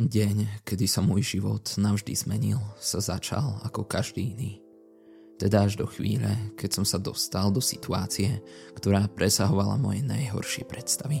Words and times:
Deň, 0.00 0.64
kedy 0.64 0.88
sa 0.88 1.04
môj 1.04 1.36
život 1.36 1.76
navždy 1.76 2.16
zmenil, 2.16 2.56
sa 2.80 3.04
začal 3.04 3.60
ako 3.68 3.84
každý 3.84 4.32
iný. 4.32 4.56
Teda 5.36 5.68
až 5.68 5.76
do 5.76 5.84
chvíle, 5.84 6.56
keď 6.56 6.80
som 6.80 6.84
sa 6.88 6.96
dostal 6.96 7.52
do 7.52 7.60
situácie, 7.60 8.40
ktorá 8.72 9.04
presahovala 9.12 9.76
moje 9.76 10.00
najhoršie 10.00 10.64
predstavy. 10.64 11.20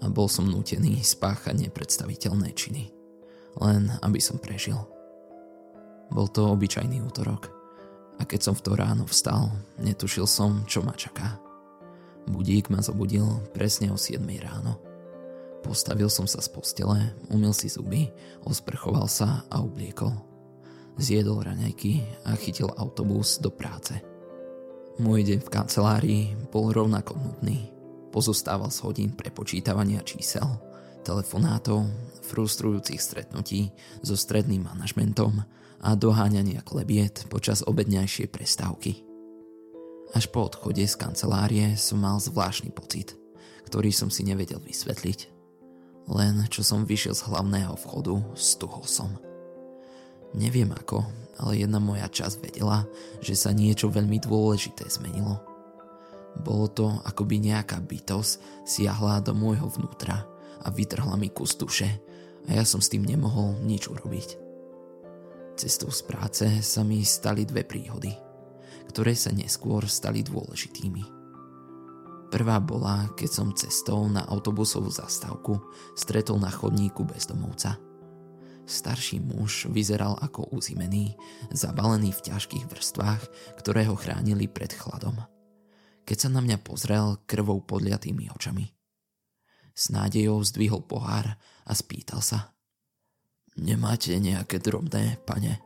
A 0.00 0.08
bol 0.08 0.24
som 0.24 0.48
nútený 0.48 1.04
spáchať 1.04 1.68
nepredstaviteľné 1.68 2.56
činy. 2.56 2.96
Len 3.60 3.92
aby 4.00 4.24
som 4.24 4.40
prežil. 4.40 4.80
Bol 6.08 6.32
to 6.32 6.48
obyčajný 6.48 7.04
útorok. 7.04 7.52
A 8.16 8.24
keď 8.24 8.40
som 8.40 8.54
v 8.56 8.64
to 8.64 8.72
ráno 8.72 9.04
vstal, 9.04 9.52
netušil 9.76 10.24
som, 10.24 10.64
čo 10.64 10.80
ma 10.80 10.96
čaká. 10.96 11.36
Budík 12.24 12.72
ma 12.72 12.80
zobudil 12.80 13.28
presne 13.52 13.92
o 13.92 14.00
7 14.00 14.24
ráno. 14.40 14.85
Postavil 15.64 16.10
som 16.12 16.28
sa 16.28 16.42
z 16.42 16.48
postele, 16.52 17.14
umil 17.32 17.54
si 17.56 17.70
zuby, 17.70 18.10
osprchoval 18.44 19.06
sa 19.08 19.44
a 19.48 19.62
obliekol. 19.62 20.12
Zjedol 20.96 21.44
raňajky 21.44 22.24
a 22.24 22.32
chytil 22.40 22.72
autobus 22.72 23.36
do 23.36 23.52
práce. 23.52 24.00
Môj 24.96 25.28
deň 25.28 25.40
v 25.44 25.52
kancelárii 25.52 26.22
bol 26.48 26.72
rovnako 26.72 27.20
nudný. 27.20 27.68
Pozostával 28.08 28.72
z 28.72 28.80
hodín 28.80 29.10
prepočítavania 29.12 30.00
čísel, 30.00 30.48
telefonátov, 31.04 31.84
frustrujúcich 32.24 32.96
stretnutí 32.96 33.76
so 34.00 34.16
stredným 34.16 34.64
manažmentom 34.64 35.44
a 35.84 35.92
doháňania 35.92 36.64
klebiet 36.64 37.28
počas 37.28 37.60
obedňajšej 37.60 38.26
prestávky. 38.32 39.04
Až 40.16 40.32
po 40.32 40.48
odchode 40.48 40.80
z 40.80 40.96
kancelárie 40.96 41.76
som 41.76 42.00
mal 42.00 42.16
zvláštny 42.16 42.72
pocit, 42.72 43.12
ktorý 43.68 43.92
som 43.92 44.08
si 44.08 44.24
nevedel 44.24 44.64
vysvetliť. 44.64 45.35
Len 46.06 46.46
čo 46.46 46.62
som 46.62 46.86
vyšiel 46.86 47.18
z 47.18 47.26
hlavného 47.26 47.74
vchodu, 47.74 48.14
stuhol 48.38 48.86
som. 48.86 49.10
Neviem 50.36 50.70
ako, 50.70 51.02
ale 51.42 51.62
jedna 51.62 51.82
moja 51.82 52.06
časť 52.06 52.36
vedela, 52.42 52.86
že 53.18 53.34
sa 53.34 53.50
niečo 53.50 53.90
veľmi 53.90 54.22
dôležité 54.22 54.86
zmenilo. 54.86 55.42
Bolo 56.36 56.68
to, 56.68 56.86
ako 57.02 57.24
by 57.24 57.40
nejaká 57.40 57.80
bytosť 57.80 58.66
siahla 58.68 59.24
do 59.24 59.32
môjho 59.32 59.66
vnútra 59.72 60.28
a 60.62 60.68
vytrhla 60.68 61.16
mi 61.16 61.32
kus 61.32 61.56
duše 61.56 61.88
a 62.46 62.50
ja 62.52 62.62
som 62.62 62.78
s 62.78 62.92
tým 62.92 63.02
nemohol 63.02 63.56
nič 63.64 63.88
urobiť. 63.88 64.38
Cestou 65.56 65.88
z 65.88 66.04
práce 66.04 66.44
sa 66.60 66.84
mi 66.84 67.00
stali 67.00 67.48
dve 67.48 67.64
príhody, 67.64 68.12
ktoré 68.92 69.16
sa 69.16 69.32
neskôr 69.32 69.88
stali 69.88 70.20
dôležitými. 70.20 71.15
Prvá 72.36 72.60
bola, 72.60 73.08
keď 73.16 73.30
som 73.32 73.56
cestou 73.56 74.12
na 74.12 74.20
autobusovú 74.28 74.92
zastávku 74.92 75.56
stretol 75.96 76.36
na 76.36 76.52
chodníku 76.52 77.00
bezdomovca. 77.08 77.80
Starší 78.68 79.24
muž 79.24 79.72
vyzeral 79.72 80.20
ako 80.20 80.52
uzimený, 80.52 81.16
zabalený 81.48 82.12
v 82.12 82.24
ťažkých 82.28 82.68
vrstvách, 82.68 83.22
ktoré 83.56 83.88
ho 83.88 83.96
chránili 83.96 84.52
pred 84.52 84.68
chladom. 84.68 85.16
Keď 86.04 86.16
sa 86.20 86.28
na 86.28 86.44
mňa 86.44 86.60
pozrel 86.60 87.16
krvou 87.24 87.64
podliatými 87.64 88.28
očami. 88.28 88.68
S 89.72 89.88
nádejou 89.88 90.44
zdvihol 90.44 90.84
pohár 90.84 91.40
a 91.64 91.72
spýtal 91.72 92.20
sa. 92.20 92.52
Nemáte 93.56 94.12
nejaké 94.20 94.60
drobné, 94.60 95.24
pane? 95.24 95.56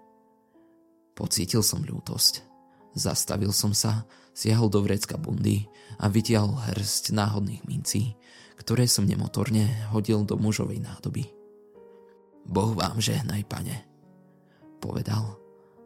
Pocítil 1.19 1.67
som 1.67 1.83
ľútosť. 1.83 2.50
Zastavil 2.91 3.55
som 3.55 3.71
sa, 3.71 4.03
siahol 4.35 4.67
do 4.67 4.83
vrecka 4.83 5.15
bundy 5.15 5.71
a 6.03 6.11
vytiahol 6.11 6.59
hrst 6.75 7.15
náhodných 7.15 7.63
mincí, 7.67 8.19
ktoré 8.59 8.91
som 8.91 9.07
nemotorne 9.07 9.71
hodil 9.95 10.27
do 10.27 10.35
mužovej 10.35 10.83
nádoby. 10.83 11.31
Boh 12.51 12.75
vám 12.75 12.99
žehnaj, 12.99 13.47
pane, 13.47 13.87
povedal, 14.83 15.39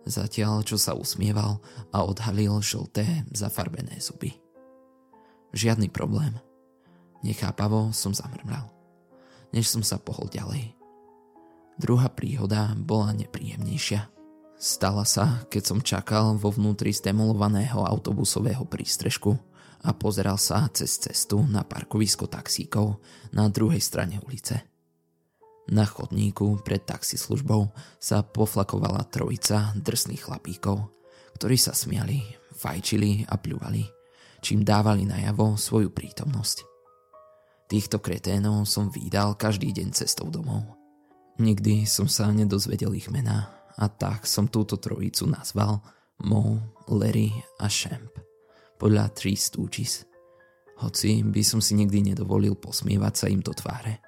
zatiaľ 0.09 0.65
čo 0.65 0.81
sa 0.81 0.97
usmieval 0.97 1.61
a 1.93 2.07
odhalil 2.07 2.65
žlté 2.65 3.27
zafarbené 3.37 4.01
zuby. 4.01 4.33
Žiadny 5.53 5.93
problém. 5.93 6.35
Nechápavo 7.25 7.93
som 7.93 8.13
zamrmral, 8.13 8.69
než 9.53 9.69
som 9.69 9.81
sa 9.81 9.97
pohol 9.97 10.29
ďalej. 10.29 10.77
Druhá 11.81 12.09
príhoda 12.09 12.73
bola 12.77 13.13
nepríjemnejšia– 13.13 14.09
Stala 14.55 15.03
sa, 15.03 15.43
keď 15.51 15.63
som 15.63 15.79
čakal 15.83 16.39
vo 16.39 16.49
vnútri 16.55 16.95
zdemolovaného 16.95 17.83
autobusového 17.83 18.63
prístrežku 18.65 19.35
a 19.85 19.91
pozeral 19.93 20.39
sa 20.41 20.71
cez 20.73 20.97
cestu 20.97 21.43
na 21.45 21.67
parkovisko 21.67 22.31
taxíkov 22.31 23.03
na 23.35 23.51
druhej 23.51 23.83
strane 23.83 24.23
ulice. 24.23 24.63
Na 25.69 25.89
chodníku 25.89 26.61
pred 26.61 26.85
taxislužbou 26.85 27.73
sa 27.97 28.21
poflakovala 28.21 29.09
trojica 29.09 29.73
drsných 29.77 30.23
chlapíkov, 30.29 30.93
ktorí 31.41 31.57
sa 31.57 31.73
smiali, 31.73 32.21
fajčili 32.55 33.27
a 33.27 33.35
pľúvali, 33.41 33.85
čím 34.45 34.63
dávali 34.63 35.09
najavo 35.09 35.57
svoju 35.57 35.91
prítomnosť. 35.91 36.63
Týchto 37.65 37.99
kreténov 37.99 38.69
som 38.69 38.93
vydal 38.93 39.35
každý 39.41 39.73
deň 39.73 39.89
cestou 39.97 40.29
domov. 40.29 40.63
Nikdy 41.41 41.89
som 41.89 42.07
sa 42.07 42.29
nedozvedel 42.31 42.93
ich 42.95 43.09
mená 43.11 43.64
a 43.79 43.87
tak 43.91 44.27
som 44.29 44.47
túto 44.47 44.79
trojicu 44.79 45.27
nazval 45.27 45.83
Mo, 46.23 46.63
Larry 46.89 47.35
a 47.59 47.67
Shamp 47.67 48.15
podľa 48.79 49.11
Three 49.15 49.39
Stooges. 49.39 50.05
Hoci 50.83 51.23
by 51.23 51.43
som 51.47 51.63
si 51.63 51.79
nikdy 51.79 52.13
nedovolil 52.13 52.59
posmievať 52.59 53.15
sa 53.15 53.27
im 53.31 53.41
do 53.41 53.55
tváre. 53.55 54.03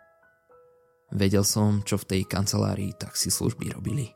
Vedel 1.15 1.47
som, 1.47 1.87
čo 1.87 1.95
v 1.97 2.09
tej 2.11 2.23
kancelárii 2.27 2.91
taxislužby 2.99 3.71
robili. 3.71 4.11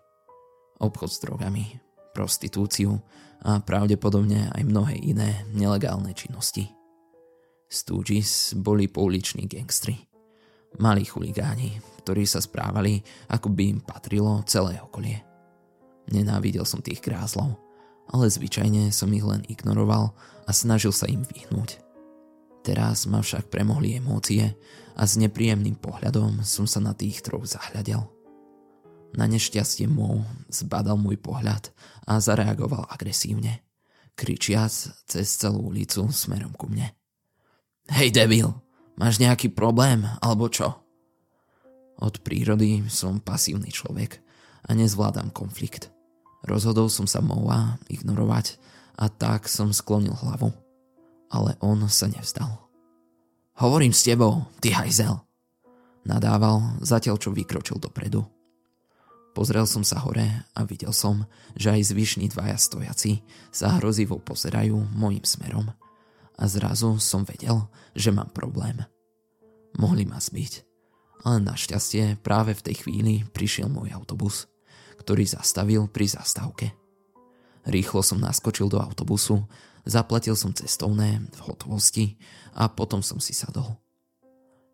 Obchod 0.83 1.11
s 1.11 1.23
drogami, 1.23 1.79
prostitúciu 2.11 2.99
a 3.47 3.63
pravdepodobne 3.63 4.51
aj 4.51 4.63
mnohé 4.67 4.99
iné 4.99 5.47
nelegálne 5.55 6.11
činnosti. 6.13 6.67
Stooges 7.71 8.59
boli 8.59 8.91
pouliční 8.91 9.47
gangstri. 9.47 9.95
Malí 10.83 11.07
chuligáni, 11.07 11.79
ktorí 12.03 12.27
sa 12.27 12.43
správali, 12.43 12.99
ako 13.31 13.55
by 13.55 13.63
im 13.71 13.81
patrilo 13.83 14.43
celé 14.47 14.83
okolie. 14.83 15.30
Nenávidel 16.11 16.67
som 16.67 16.83
tých 16.83 16.99
grázlov, 16.99 17.55
ale 18.11 18.27
zvyčajne 18.27 18.91
som 18.91 19.11
ich 19.15 19.23
len 19.23 19.47
ignoroval 19.47 20.11
a 20.47 20.51
snažil 20.51 20.91
sa 20.91 21.07
im 21.07 21.23
vyhnúť. 21.23 21.79
Teraz 22.67 23.09
ma 23.09 23.25
však 23.25 23.49
premohli 23.49 23.97
emócie 23.97 24.53
a 24.99 25.03
s 25.07 25.17
nepríjemným 25.17 25.81
pohľadom 25.81 26.45
som 26.45 26.69
sa 26.69 26.83
na 26.83 26.93
tých 26.93 27.25
troch 27.25 27.47
zahľadel. 27.49 28.05
Na 29.17 29.27
nešťastie 29.27 29.89
Mo 29.91 30.23
zbadal 30.53 31.01
môj 31.01 31.19
pohľad 31.19 31.73
a 32.05 32.21
zareagoval 32.21 32.87
agresívne, 32.91 33.65
kričiac 34.15 34.71
cez 35.09 35.27
celú 35.41 35.73
ulicu 35.73 36.11
smerom 36.13 36.53
ku 36.55 36.69
mne. 36.69 36.93
Hej 37.91 38.15
debil, 38.15 38.55
máš 38.95 39.19
nejaký 39.19 39.51
problém 39.51 40.05
alebo 40.21 40.47
čo? 40.53 40.79
Od 42.01 42.15
prírody 42.23 42.87
som 42.87 43.19
pasívny 43.19 43.73
človek 43.73 44.21
a 44.69 44.77
nezvládam 44.77 45.33
konflikt. 45.33 45.91
Rozhodol 46.45 46.89
som 46.89 47.05
sa 47.05 47.21
Moa 47.21 47.77
ignorovať 47.93 48.57
a 48.97 49.09
tak 49.13 49.49
som 49.49 49.73
sklonil 49.73 50.13
hlavu. 50.13 50.53
Ale 51.31 51.55
on 51.63 51.85
sa 51.87 52.11
nevzdal. 52.11 52.49
Hovorím 53.61 53.93
s 53.93 54.03
tebou, 54.03 54.51
ty 54.59 54.73
hajzel. 54.73 55.21
Nadával, 56.03 56.81
zatiaľ 56.81 57.21
čo 57.21 57.31
vykročil 57.31 57.77
dopredu. 57.77 58.25
Pozrel 59.31 59.63
som 59.69 59.87
sa 59.87 60.03
hore 60.03 60.27
a 60.59 60.61
videl 60.67 60.91
som, 60.91 61.23
že 61.55 61.71
aj 61.71 61.95
zvyšní 61.95 62.35
dvaja 62.35 62.59
stojaci 62.59 63.23
sa 63.55 63.79
hrozivo 63.79 64.19
pozerajú 64.19 64.75
mojim 64.91 65.23
smerom. 65.23 65.71
A 66.35 66.43
zrazu 66.51 66.99
som 66.99 67.23
vedel, 67.23 67.63
že 67.95 68.11
mám 68.11 68.33
problém. 68.35 68.83
Mohli 69.79 70.09
ma 70.09 70.19
zbiť. 70.19 70.67
Ale 71.23 71.39
našťastie 71.47 72.19
práve 72.25 72.59
v 72.59 72.65
tej 72.65 72.77
chvíli 72.83 73.23
prišiel 73.29 73.71
môj 73.71 73.95
autobus 73.95 74.50
ktorý 75.01 75.25
zastavil 75.25 75.89
pri 75.89 76.07
zastávke. 76.13 76.77
Rýchlo 77.65 78.05
som 78.05 78.21
naskočil 78.21 78.69
do 78.69 78.81
autobusu, 78.81 79.45
zaplatil 79.89 80.37
som 80.37 80.53
cestovné 80.53 81.25
v 81.25 81.41
hotovosti 81.45 82.21
a 82.53 82.69
potom 82.69 83.01
som 83.01 83.17
si 83.17 83.33
sadol. 83.33 83.81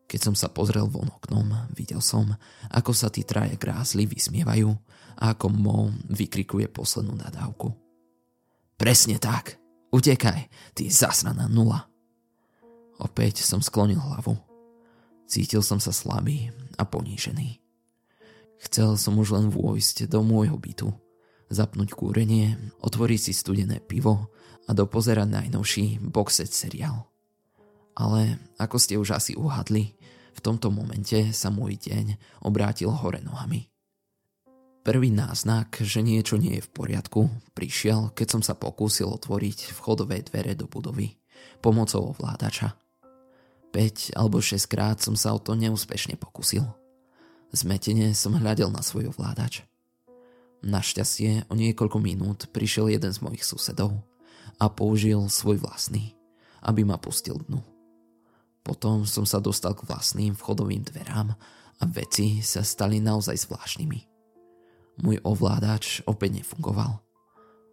Keď 0.07 0.21
som 0.23 0.35
sa 0.39 0.47
pozrel 0.47 0.87
von 0.87 1.11
oknom, 1.11 1.51
videl 1.75 1.99
som, 1.99 2.31
ako 2.71 2.95
sa 2.95 3.11
tí 3.11 3.27
traje 3.27 3.59
grázli 3.59 4.07
vysmievajú 4.07 4.71
a 5.19 5.35
ako 5.35 5.47
Mo 5.51 5.91
vykrikuje 6.11 6.71
poslednú 6.71 7.19
nadávku. 7.19 7.75
Presne 8.79 9.19
tak, 9.19 9.59
utekaj, 9.91 10.47
ty 10.79 10.87
zasraná 10.93 11.51
nula. 11.51 11.91
Opäť 13.03 13.43
som 13.43 13.59
sklonil 13.59 13.99
hlavu. 13.99 14.39
Cítil 15.27 15.61
som 15.61 15.83
sa 15.83 15.91
slabý 15.91 16.55
a 16.79 16.87
ponížený. 16.87 17.66
Chcel 18.63 18.97
som 18.97 19.19
už 19.21 19.37
len 19.37 19.47
vôjsť 19.53 20.09
do 20.09 20.25
môjho 20.25 20.57
bytu, 20.57 20.89
zapnúť 21.53 21.93
kúrenie, 21.93 22.57
otvoriť 22.81 23.21
si 23.31 23.33
studené 23.37 23.81
pivo 23.85 24.33
a 24.67 24.71
dopozerať 24.73 25.29
najnovší 25.29 25.85
boxet 26.03 26.51
seriál. 26.51 27.07
Ale 27.97 28.41
ako 28.61 28.77
ste 28.77 29.01
už 29.01 29.17
asi 29.17 29.33
uhadli, 29.37 29.97
V 30.37 30.45
tomto 30.45 30.69
momente 30.69 31.33
sa 31.33 31.49
môj 31.49 31.81
deň 31.81 32.21
obrátil 32.45 32.93
hore 32.93 33.25
nohami. 33.25 33.73
Prvý 34.85 35.11
náznak, 35.11 35.81
že 35.83 36.05
niečo 36.05 36.39
nie 36.39 36.61
je 36.61 36.67
v 36.69 36.71
poriadku, 36.71 37.27
prišiel, 37.57 38.15
keď 38.15 38.39
som 38.39 38.43
sa 38.45 38.55
pokúsil 38.55 39.11
otvoriť 39.11 39.75
vchodové 39.75 40.23
dvere 40.23 40.55
do 40.55 40.71
budovy 40.71 41.17
pomocou 41.59 42.15
ovládača. 42.15 42.77
5 43.75 44.15
alebo 44.15 44.39
6 44.39 44.63
krát 44.71 45.03
som 45.03 45.19
sa 45.19 45.35
o 45.35 45.43
to 45.43 45.59
neúspešne 45.59 46.15
pokusil. 46.21 46.63
Zmetene 47.57 48.13
som 48.13 48.37
hľadel 48.37 48.69
na 48.69 48.85
svoj 48.85 49.17
ovládač. 49.17 49.65
Našťastie 50.61 51.49
o 51.49 51.57
niekoľko 51.57 51.97
minút 52.05 52.53
prišiel 52.53 52.93
jeden 52.93 53.09
z 53.09 53.25
mojich 53.25 53.49
susedov 53.49 53.97
a 54.61 54.69
použil 54.69 55.25
svoj 55.33 55.65
vlastný, 55.65 56.13
aby 56.61 56.85
ma 56.85 57.01
pustil 57.01 57.41
dnu. 57.49 57.65
Potom 58.61 59.09
som 59.09 59.25
sa 59.25 59.41
dostal 59.41 59.73
k 59.73 59.89
vlastným 59.89 60.37
vchodovým 60.37 60.85
dverám 60.85 61.33
a 61.81 61.83
veci 61.89 62.45
sa 62.45 62.61
stali 62.61 63.01
naozaj 63.01 63.49
zvláštnymi. 63.49 64.01
Môj 65.01 65.25
ovládač 65.25 66.05
opäť 66.05 66.45
nefungoval. 66.45 67.01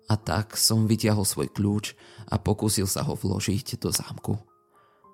A 0.08 0.16
tak 0.16 0.56
som 0.56 0.88
vytiahol 0.88 1.28
svoj 1.28 1.52
kľúč 1.52 1.92
a 2.32 2.40
pokúsil 2.40 2.88
sa 2.88 3.04
ho 3.04 3.20
vložiť 3.20 3.76
do 3.84 3.92
zámku. 3.92 4.40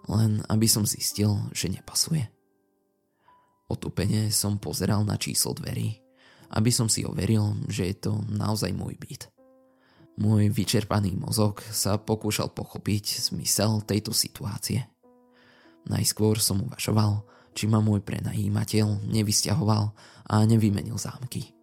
Len 0.06 0.46
aby 0.46 0.70
som 0.70 0.86
zistil, 0.86 1.34
že 1.58 1.74
nepasuje. 1.74 2.30
Otupene 3.70 4.34
som 4.34 4.58
pozeral 4.58 5.06
na 5.06 5.16
číslo 5.16 5.54
dverí, 5.54 6.02
aby 6.58 6.74
som 6.74 6.90
si 6.90 7.06
overil, 7.06 7.70
že 7.70 7.94
je 7.94 7.96
to 8.10 8.14
naozaj 8.28 8.74
môj 8.74 8.98
byt. 8.98 9.30
Môj 10.20 10.52
vyčerpaný 10.52 11.16
mozog 11.16 11.62
sa 11.70 11.96
pokúšal 11.96 12.52
pochopiť 12.52 13.32
zmysel 13.32 13.86
tejto 13.86 14.12
situácie. 14.12 14.84
Najskôr 15.88 16.42
som 16.42 16.60
uvažoval, 16.66 17.24
či 17.56 17.70
ma 17.70 17.80
môj 17.80 18.04
prenajímateľ 18.04 19.08
nevysťahoval 19.08 19.84
a 20.28 20.36
nevymenil 20.44 21.00
zámky 21.00 21.56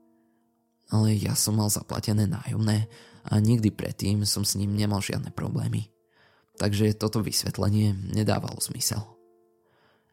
ale 0.91 1.19
ja 1.19 1.35
som 1.35 1.59
mal 1.59 1.67
zaplatené 1.67 2.31
nájomné 2.31 2.87
a 3.27 3.33
nikdy 3.43 3.75
predtým 3.75 4.23
som 4.23 4.47
s 4.47 4.55
ním 4.55 4.79
nemal 4.79 5.03
žiadne 5.03 5.35
problémy. 5.35 5.91
Takže 6.57 6.95
toto 6.97 7.21
vysvetlenie 7.21 7.93
nedávalo 8.15 8.63
zmysel. 8.63 9.16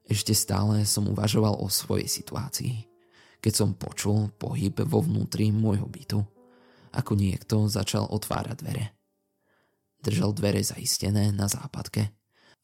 Ešte 0.04 0.36
stále 0.36 0.84
som 0.84 1.08
uvažoval 1.08 1.64
o 1.64 1.72
svojej 1.72 2.12
situácii, 2.12 2.88
keď 3.40 3.54
som 3.54 3.76
počul 3.76 4.32
pohyb 4.36 4.84
vo 4.84 5.00
vnútri 5.00 5.52
môjho 5.52 5.88
bytu, 5.88 6.20
ako 6.94 7.12
niekto 7.16 7.68
začal 7.72 8.08
otvárať 8.12 8.56
dvere. 8.60 8.86
Držal 10.04 10.36
dvere 10.36 10.60
zaistené 10.60 11.32
na 11.32 11.48
západke, 11.48 12.12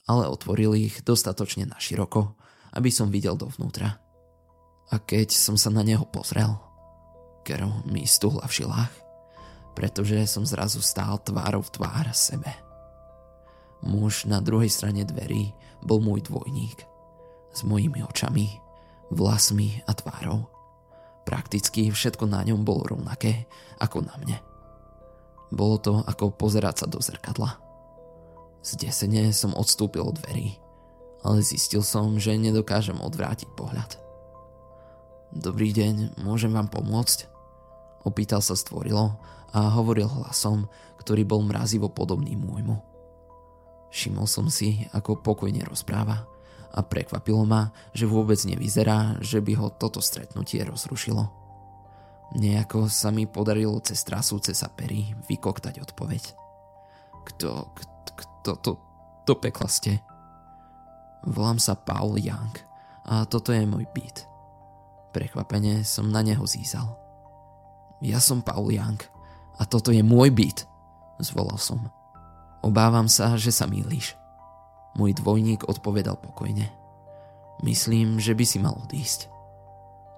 ale 0.07 0.27
otvoril 0.27 0.75
ich 0.75 0.99
dostatočne 1.03 1.67
na 1.67 1.79
široko, 1.79 2.35
aby 2.75 2.91
som 2.91 3.07
videl 3.07 3.39
dovnútra. 3.39 3.97
A 4.89 4.95
keď 4.99 5.31
som 5.31 5.55
sa 5.55 5.71
na 5.71 5.85
neho 5.85 6.03
pozrel, 6.03 6.49
krv 7.47 7.87
mi 7.87 8.03
stuhla 8.03 8.45
v 8.49 8.61
žilách, 8.61 8.93
pretože 9.77 10.27
som 10.27 10.43
zrazu 10.43 10.83
stál 10.83 11.21
tvárou 11.23 11.63
v 11.63 11.71
tvár 11.71 12.05
sebe. 12.11 12.51
Muž 13.79 14.27
na 14.27 14.43
druhej 14.43 14.67
strane 14.67 15.07
dverí 15.07 15.55
bol 15.79 16.03
môj 16.03 16.27
dvojník. 16.27 16.83
S 17.49 17.65
mojimi 17.65 18.05
očami, 18.05 18.61
vlasmi 19.09 19.81
a 19.89 19.91
tvárou. 19.93 20.45
Prakticky 21.25 21.89
všetko 21.89 22.25
na 22.25 22.41
ňom 22.45 22.65
bolo 22.65 22.85
rovnaké 22.85 23.45
ako 23.77 24.05
na 24.05 24.15
mne. 24.21 24.37
Bolo 25.49 25.81
to 25.81 25.93
ako 26.05 26.33
pozerať 26.33 26.85
sa 26.85 26.87
do 26.89 27.01
zrkadla. 27.01 27.57
Zdesene 28.61 29.33
som 29.33 29.57
odstúpil 29.57 30.05
od 30.05 30.17
dverí, 30.21 30.61
ale 31.25 31.41
zistil 31.41 31.81
som, 31.81 32.21
že 32.21 32.37
nedokážem 32.37 32.97
odvrátiť 33.01 33.49
pohľad. 33.57 33.97
Dobrý 35.29 35.73
deň, 35.73 36.21
môžem 36.25 36.53
vám 36.53 36.69
pomôcť? 36.69 37.29
Opýtal 38.05 38.41
sa 38.41 38.57
stvorilo 38.57 39.17
a 39.53 39.73
hovoril 39.73 40.09
hlasom, 40.09 40.69
ktorý 41.01 41.25
bol 41.25 41.41
mrazivo 41.45 41.89
podobný 41.89 42.33
môjmu. 42.37 42.77
Všimol 43.89 44.29
som 44.29 44.49
si, 44.53 44.85
ako 44.93 45.21
pokojne 45.21 45.65
rozpráva 45.65 46.25
a 46.73 46.85
prekvapilo 46.85 47.43
ma, 47.45 47.73
že 47.91 48.05
vôbec 48.05 48.37
nevyzerá, 48.45 49.17
že 49.19 49.41
by 49.41 49.53
ho 49.57 49.67
toto 49.73 49.99
stretnutie 49.99 50.61
rozrušilo. 50.61 51.29
Nejako 52.37 52.85
sa 52.93 53.09
mi 53.09 53.25
podarilo 53.25 53.81
cez 53.81 54.05
trasúce 54.05 54.53
sa 54.53 54.69
pery 54.69 55.17
vykoktať 55.25 55.81
odpoveď. 55.81 56.23
Kto, 57.25 57.73
kto 58.13 58.51
to, 58.61 58.71
to 59.25 59.33
pekla 59.41 59.65
ste? 59.65 59.97
Volám 61.25 61.57
sa 61.57 61.73
Paul 61.73 62.21
Young 62.21 62.53
a 63.09 63.25
toto 63.25 63.49
je 63.49 63.65
môj 63.65 63.89
byt. 63.89 64.29
Prekvapene 65.09 65.81
som 65.81 66.13
na 66.13 66.21
neho 66.21 66.45
zízal. 66.45 66.93
Ja 67.99 68.21
som 68.21 68.45
Paul 68.45 68.69
Young 68.69 69.01
a 69.57 69.65
toto 69.65 69.89
je 69.89 70.05
môj 70.05 70.29
byt, 70.29 70.69
zvolal 71.17 71.57
som. 71.57 71.89
Obávam 72.61 73.09
sa, 73.09 73.33
že 73.35 73.49
sa 73.49 73.65
mýliš. 73.65 74.18
Môj 74.99 75.15
dvojník 75.15 75.63
odpovedal 75.63 76.19
pokojne. 76.19 76.67
Myslím, 77.63 78.19
že 78.19 78.35
by 78.35 78.43
si 78.43 78.59
mal 78.59 78.75
odísť. 78.75 79.31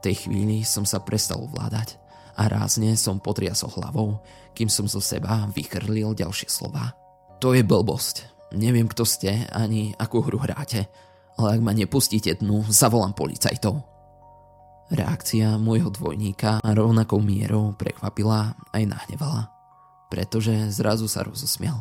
V 0.02 0.10
tej 0.10 0.26
chvíli 0.26 0.66
som 0.66 0.90
sa 0.90 0.98
prestal 0.98 1.46
ovládať 1.46 2.02
a 2.34 2.50
rázne 2.50 2.98
som 2.98 3.22
potriasol 3.22 3.70
hlavou, 3.78 4.26
kým 4.58 4.74
som 4.74 4.90
zo 4.90 4.98
seba 4.98 5.46
vykrlil 5.54 6.18
ďalšie 6.18 6.50
slova. 6.50 6.98
To 7.38 7.54
je 7.54 7.62
blbosť. 7.62 8.26
Neviem, 8.58 8.90
kto 8.90 9.06
ste 9.06 9.46
ani 9.54 9.94
akú 10.02 10.26
hru 10.26 10.42
hráte, 10.42 10.90
ale 11.38 11.58
ak 11.58 11.62
ma 11.62 11.78
nepustíte 11.78 12.42
dnu, 12.42 12.66
zavolám 12.66 13.14
policajtov. 13.14 13.86
Reakcia 14.90 15.62
môjho 15.62 15.94
dvojníka 15.94 16.60
rovnakou 16.66 17.22
mierou 17.22 17.78
prekvapila 17.78 18.58
aj 18.74 18.84
nahnevala, 18.90 19.54
pretože 20.10 20.52
zrazu 20.74 21.06
sa 21.06 21.22
rozosmiel. 21.22 21.78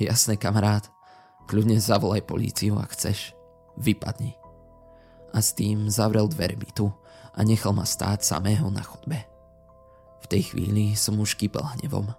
Jasné, 0.00 0.40
kamarát, 0.40 0.88
kľudne 1.50 1.82
zavolaj 1.82 2.22
políciu, 2.30 2.78
ak 2.78 2.94
chceš. 2.94 3.34
Vypadni. 3.74 4.38
A 5.34 5.42
s 5.42 5.50
tým 5.50 5.90
zavrel 5.90 6.30
dvere 6.30 6.54
bytu 6.54 6.86
a 7.34 7.42
nechal 7.42 7.74
ma 7.74 7.82
stáť 7.82 8.22
samého 8.22 8.70
na 8.70 8.86
chodbe. 8.86 9.18
V 10.22 10.26
tej 10.30 10.54
chvíli 10.54 10.94
som 10.94 11.18
už 11.18 11.34
kýpel 11.34 11.66
hnevom. 11.74 12.14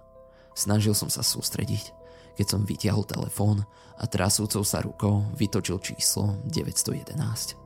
Snažil 0.52 0.92
som 0.92 1.08
sa 1.08 1.24
sústrediť, 1.24 1.96
keď 2.36 2.46
som 2.48 2.68
vytiahol 2.68 3.08
telefón 3.08 3.64
a 3.96 4.04
trasúcou 4.04 4.60
sa 4.68 4.84
rukou 4.84 5.24
vytočil 5.32 5.80
číslo 5.80 6.36
911. 6.44 7.56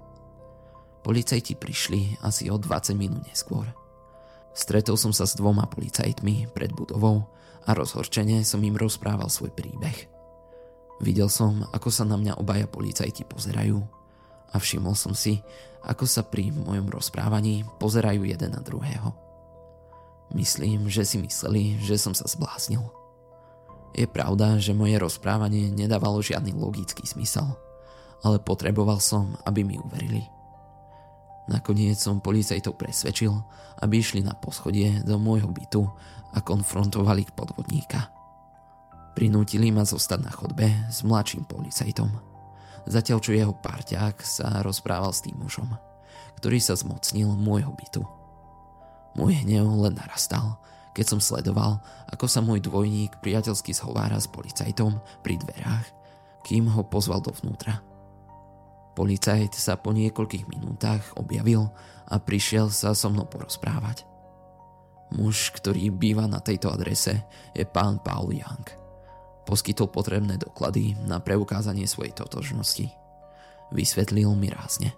Policajti 1.03 1.55
prišli 1.59 2.23
asi 2.23 2.47
o 2.51 2.59
20 2.59 2.95
minút 2.95 3.27
neskôr. 3.27 3.67
Stretol 4.55 4.95
som 4.99 5.11
sa 5.11 5.27
s 5.27 5.35
dvoma 5.35 5.67
policajtmi 5.67 6.51
pred 6.55 6.71
budovou 6.75 7.27
a 7.67 7.75
rozhorčene 7.75 8.47
som 8.47 8.63
im 8.63 8.79
rozprával 8.79 9.31
svoj 9.31 9.51
príbeh. 9.55 10.16
Videl 11.01 11.29
som, 11.29 11.61
ako 11.77 11.93
sa 11.93 12.09
na 12.09 12.17
mňa 12.17 12.41
obaja 12.41 12.65
policajti 12.65 13.29
pozerajú 13.29 13.79
a 14.53 14.57
všimol 14.57 14.97
som 14.97 15.13
si, 15.13 15.45
ako 15.85 16.09
sa 16.09 16.25
pri 16.25 16.51
mojom 16.51 16.89
rozprávaní 16.89 17.69
pozerajú 17.77 18.25
jeden 18.25 18.51
na 18.57 18.61
druhého. 18.65 19.13
Myslím, 20.35 20.91
že 20.91 21.07
si 21.07 21.21
mysleli, 21.23 21.79
že 21.85 22.01
som 22.01 22.17
sa 22.17 22.27
zbláznil. 22.27 22.83
Je 23.95 24.09
pravda, 24.09 24.59
že 24.59 24.75
moje 24.75 24.99
rozprávanie 24.99 25.71
nedávalo 25.71 26.19
žiadny 26.19 26.53
logický 26.57 27.07
zmysel, 27.07 27.47
ale 28.25 28.43
potreboval 28.43 28.99
som, 28.99 29.39
aby 29.47 29.63
mi 29.63 29.79
uverili. 29.79 30.27
Nakoniec 31.47 31.95
som 32.03 32.19
policajtov 32.19 32.75
presvedčil, 32.75 33.31
aby 33.79 34.03
išli 34.03 34.27
na 34.27 34.35
poschodie 34.35 35.07
do 35.07 35.15
môjho 35.15 35.47
bytu 35.47 35.87
a 36.35 36.43
konfrontovali 36.43 37.23
podvodníka. 37.39 38.16
Prinútili 39.17 39.73
ma 39.73 39.81
zostať 39.81 40.21
na 40.21 40.29
chodbe 40.29 40.69
s 40.93 41.01
mladším 41.01 41.49
policajtom, 41.49 42.13
zatiaľ 42.85 43.19
čo 43.25 43.33
jeho 43.33 43.57
parťák 43.57 44.21
sa 44.21 44.61
rozprával 44.61 45.09
s 45.09 45.25
tým 45.25 45.41
mužom, 45.41 45.73
ktorý 46.37 46.61
sa 46.61 46.77
zmocnil 46.77 47.33
môjho 47.33 47.73
bytu. 47.73 48.05
Môj 49.17 49.41
hnev 49.41 49.65
len 49.89 49.97
narastal, 49.97 50.61
keď 50.93 51.17
som 51.17 51.21
sledoval, 51.25 51.81
ako 52.13 52.29
sa 52.29 52.45
môj 52.45 52.61
dvojník 52.61 53.25
priateľsky 53.25 53.73
zhovára 53.73 54.21
s 54.21 54.29
policajtom 54.29 55.01
pri 55.25 55.41
dverách, 55.41 55.89
kým 56.45 56.69
ho 56.69 56.85
pozval 56.85 57.25
dovnútra. 57.25 57.81
Policajt 58.93 59.57
sa 59.57 59.81
po 59.81 59.97
niekoľkých 59.97 60.45
minútach 60.45 61.17
objavil 61.17 61.73
a 62.05 62.21
prišiel 62.21 62.69
sa 62.69 62.93
so 62.93 63.09
mnou 63.09 63.25
porozprávať. 63.25 64.05
Muž, 65.17 65.57
ktorý 65.57 65.89
býva 65.89 66.29
na 66.29 66.45
tejto 66.45 66.69
adrese, 66.69 67.25
je 67.57 67.65
pán 67.65 67.97
Paul 68.05 68.37
Young. 68.37 68.86
Poskytol 69.47 69.87
potrebné 69.89 70.37
doklady 70.43 70.99
na 71.07 71.23
preukázanie 71.23 71.87
svojej 71.87 72.11
totožnosti. 72.13 72.91
Vysvetlil 73.71 74.27
mi 74.35 74.51
rázne. 74.51 74.93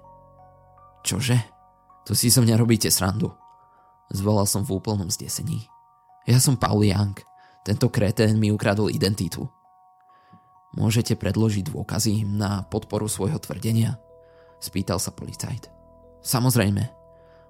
Čože? 1.04 1.36
To 2.08 2.16
si 2.16 2.32
so 2.32 2.40
mňa 2.40 2.56
robíte 2.56 2.88
srandu. 2.88 3.28
Zvolal 4.08 4.48
som 4.48 4.64
v 4.64 4.80
úplnom 4.80 5.12
zdesení. 5.12 5.68
Ja 6.24 6.40
som 6.40 6.56
Paul 6.56 6.88
Young. 6.88 7.16
Tento 7.60 7.92
kretén 7.92 8.40
mi 8.40 8.48
ukradol 8.48 8.88
identitu. 8.88 9.44
Môžete 10.72 11.16
predložiť 11.16 11.68
dôkazy 11.68 12.24
na 12.24 12.64
podporu 12.64 13.08
svojho 13.08 13.36
tvrdenia? 13.36 14.00
Spýtal 14.60 14.96
sa 14.96 15.12
policajt. 15.12 15.68
Samozrejme, 16.24 16.88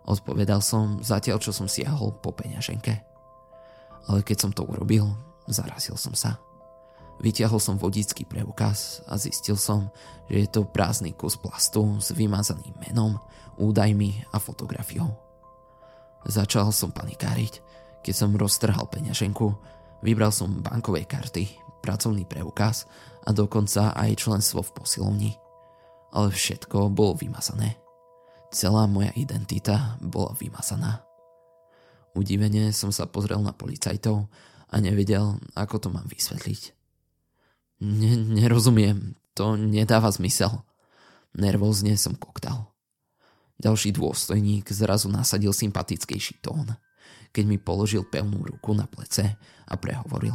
odpovedal 0.07 0.59
som 0.62 0.99
zatiaľ, 1.02 1.38
čo 1.38 1.55
som 1.55 1.71
siahol 1.71 2.14
po 2.19 2.35
peňaženke. 2.35 2.95
Ale 4.11 4.23
keď 4.26 4.37
som 4.38 4.50
to 4.50 4.67
urobil, 4.67 5.14
zarazil 5.47 5.95
som 5.95 6.14
sa. 6.14 6.38
Vytiahol 7.19 7.59
som 7.59 7.75
vodický 7.75 8.23
preukaz 8.23 9.03
a 9.11 9.19
zistil 9.19 9.59
som, 9.59 9.91
že 10.31 10.47
je 10.47 10.49
to 10.49 10.63
prázdny 10.63 11.19
kus 11.19 11.35
plastu 11.35 11.99
s 11.99 12.15
vymazaným 12.15 12.79
menom, 12.79 13.19
údajmi 13.59 14.31
a 14.31 14.39
fotografiou. 14.39 15.11
Začal 16.23 16.71
som 16.71 16.95
panikáriť, 16.95 17.59
keď 18.07 18.15
som 18.15 18.39
roztrhal 18.39 18.87
peňaženku, 18.87 19.51
vybral 20.07 20.31
som 20.31 20.63
bankové 20.63 21.11
karty, 21.11 21.51
pracovný 21.83 22.23
preukaz 22.23 22.87
a 23.27 23.35
dokonca 23.35 23.99
aj 23.99 24.23
členstvo 24.23 24.63
v 24.63 24.75
posilovni. 24.79 25.33
Ale 26.15 26.31
všetko 26.31 26.95
bolo 26.95 27.19
vymazané. 27.19 27.83
Celá 28.55 28.89
moja 28.89 29.13
identita 29.19 29.99
bola 30.01 30.33
vymazaná. 30.39 31.05
Udivene 32.17 32.73
som 32.73 32.89
sa 32.95 33.05
pozrel 33.05 33.43
na 33.45 33.53
policajtov 33.53 34.25
a 34.73 34.77
nevedel, 34.81 35.37
ako 35.53 35.77
to 35.77 35.89
mám 35.93 36.09
vysvetliť. 36.09 36.78
Ne- 37.79 38.19
nerozumiem, 38.19 39.15
to 39.39 39.55
nedáva 39.55 40.11
zmysel. 40.11 40.51
Nervózne 41.39 41.95
som 41.95 42.19
koktal. 42.19 42.75
Ďalší 43.59 43.95
dôstojník 43.95 44.71
zrazu 44.71 45.11
nasadil 45.11 45.51
sympatickejší 45.55 46.43
tón, 46.43 46.75
keď 47.31 47.45
mi 47.47 47.59
položil 47.59 48.07
pevnú 48.07 48.43
ruku 48.43 48.75
na 48.75 48.87
plece 48.87 49.39
a 49.67 49.75
prehovoril. 49.79 50.35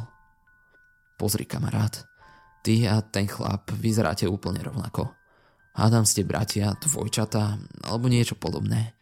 Pozri 1.20 1.48
kamarát, 1.48 2.04
ty 2.64 2.88
a 2.88 3.00
ten 3.04 3.28
chlap 3.28 3.72
vyzeráte 3.76 4.28
úplne 4.28 4.64
rovnako. 4.64 5.12
Hádam 5.76 6.08
ste 6.08 6.28
bratia, 6.28 6.76
dvojčata 6.80 7.60
alebo 7.88 8.08
niečo 8.08 8.40
podobné. 8.40 8.96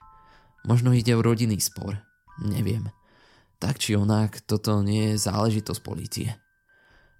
Možno 0.66 0.94
ide 0.94 1.18
o 1.18 1.26
rodinný 1.26 1.58
spor, 1.58 1.98
neviem. 2.42 2.90
Tak 3.62 3.78
či 3.78 3.94
onak, 3.94 4.42
toto 4.46 4.82
nie 4.82 5.14
je 5.14 5.22
záležitosť 5.22 5.82
policie. 5.82 6.30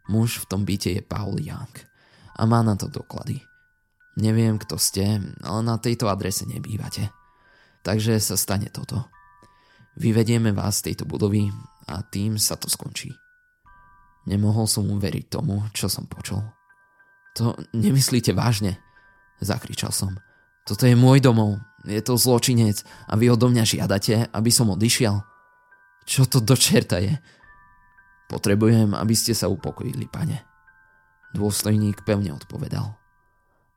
Muž 0.10 0.42
v 0.42 0.46
tom 0.50 0.62
byte 0.66 0.90
je 0.90 1.02
Paul 1.04 1.38
Young 1.38 1.74
a 2.38 2.42
má 2.50 2.66
na 2.66 2.74
to 2.74 2.90
doklady. 2.90 3.44
Neviem, 4.18 4.60
kto 4.60 4.76
ste, 4.76 5.22
ale 5.46 5.60
na 5.64 5.78
tejto 5.78 6.10
adrese 6.12 6.44
nebývate. 6.50 7.08
Takže 7.82 8.18
sa 8.20 8.36
stane 8.36 8.68
toto. 8.68 9.08
Vyvedieme 9.96 10.52
vás 10.52 10.80
z 10.80 10.92
tejto 10.92 11.04
budovy 11.08 11.52
a 11.88 12.04
tým 12.04 12.36
sa 12.40 12.56
to 12.56 12.68
skončí. 12.68 13.12
Nemohol 14.28 14.70
som 14.70 14.86
uveriť 14.86 15.34
tomu, 15.34 15.66
čo 15.74 15.90
som 15.90 16.06
počul. 16.06 16.44
To 17.40 17.56
nemyslíte 17.74 18.36
vážne? 18.36 18.78
Zakričal 19.42 19.90
som. 19.90 20.14
Toto 20.68 20.86
je 20.86 20.94
môj 20.94 21.24
domov, 21.24 21.58
je 21.90 21.98
to 22.06 22.14
zločinec 22.14 22.86
a 23.10 23.18
vy 23.18 23.34
odo 23.34 23.50
mňa 23.50 23.66
žiadate, 23.66 24.30
aby 24.30 24.52
som 24.54 24.70
odišiel. 24.70 25.18
Čo 26.06 26.30
to 26.30 26.38
do 26.38 26.54
čerta 26.54 27.02
je? 27.02 27.18
Potrebujem, 28.32 28.96
aby 28.96 29.12
ste 29.12 29.36
sa 29.36 29.52
upokojili, 29.52 30.08
pane. 30.08 30.40
Dôstojník 31.36 32.08
pevne 32.08 32.32
odpovedal. 32.32 32.96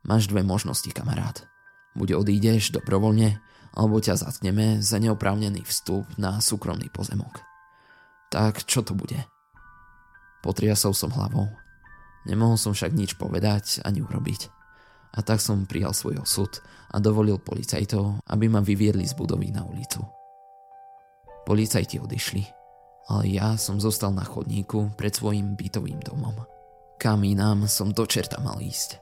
Máš 0.07 0.31
dve 0.31 0.47
možnosti, 0.47 0.87
kamarát. 0.95 1.43
Buď 1.99 2.23
odídeš 2.23 2.71
dobrovoľne, 2.71 3.43
alebo 3.75 3.99
ťa 3.99 4.15
zatkneme 4.15 4.79
za 4.79 5.03
neoprávnený 5.03 5.67
vstup 5.67 6.07
na 6.15 6.39
súkromný 6.39 6.87
pozemok. 6.87 7.43
Tak 8.31 8.63
čo 8.63 8.87
to 8.87 8.95
bude? 8.95 9.19
Potriasol 10.47 10.95
som 10.95 11.11
hlavou. 11.11 11.51
Nemohol 12.23 12.55
som 12.55 12.79
však 12.79 12.95
nič 12.95 13.19
povedať 13.19 13.83
ani 13.83 14.07
urobiť. 14.07 14.55
A 15.15 15.23
tak 15.27 15.43
som 15.43 15.67
prijal 15.67 15.91
svoj 15.91 16.23
osud 16.23 16.63
a 16.95 17.03
dovolil 17.03 17.43
policajtov, 17.43 18.23
aby 18.31 18.47
ma 18.47 18.63
vyviedli 18.63 19.03
z 19.03 19.19
budovy 19.19 19.51
na 19.51 19.67
ulicu. 19.67 19.99
Policajti 21.43 21.99
odišli 21.99 22.64
ale 23.09 23.29
ja 23.29 23.57
som 23.61 23.77
zostal 23.77 24.13
na 24.13 24.25
chodníku 24.25 24.93
pred 24.97 25.13
svojim 25.13 25.57
bytovým 25.57 26.01
domom. 26.01 26.35
Kam 26.97 27.21
inám 27.21 27.69
som 27.69 27.93
do 27.93 28.09
čerta 28.09 28.41
mal 28.41 28.57
ísť. 28.63 29.01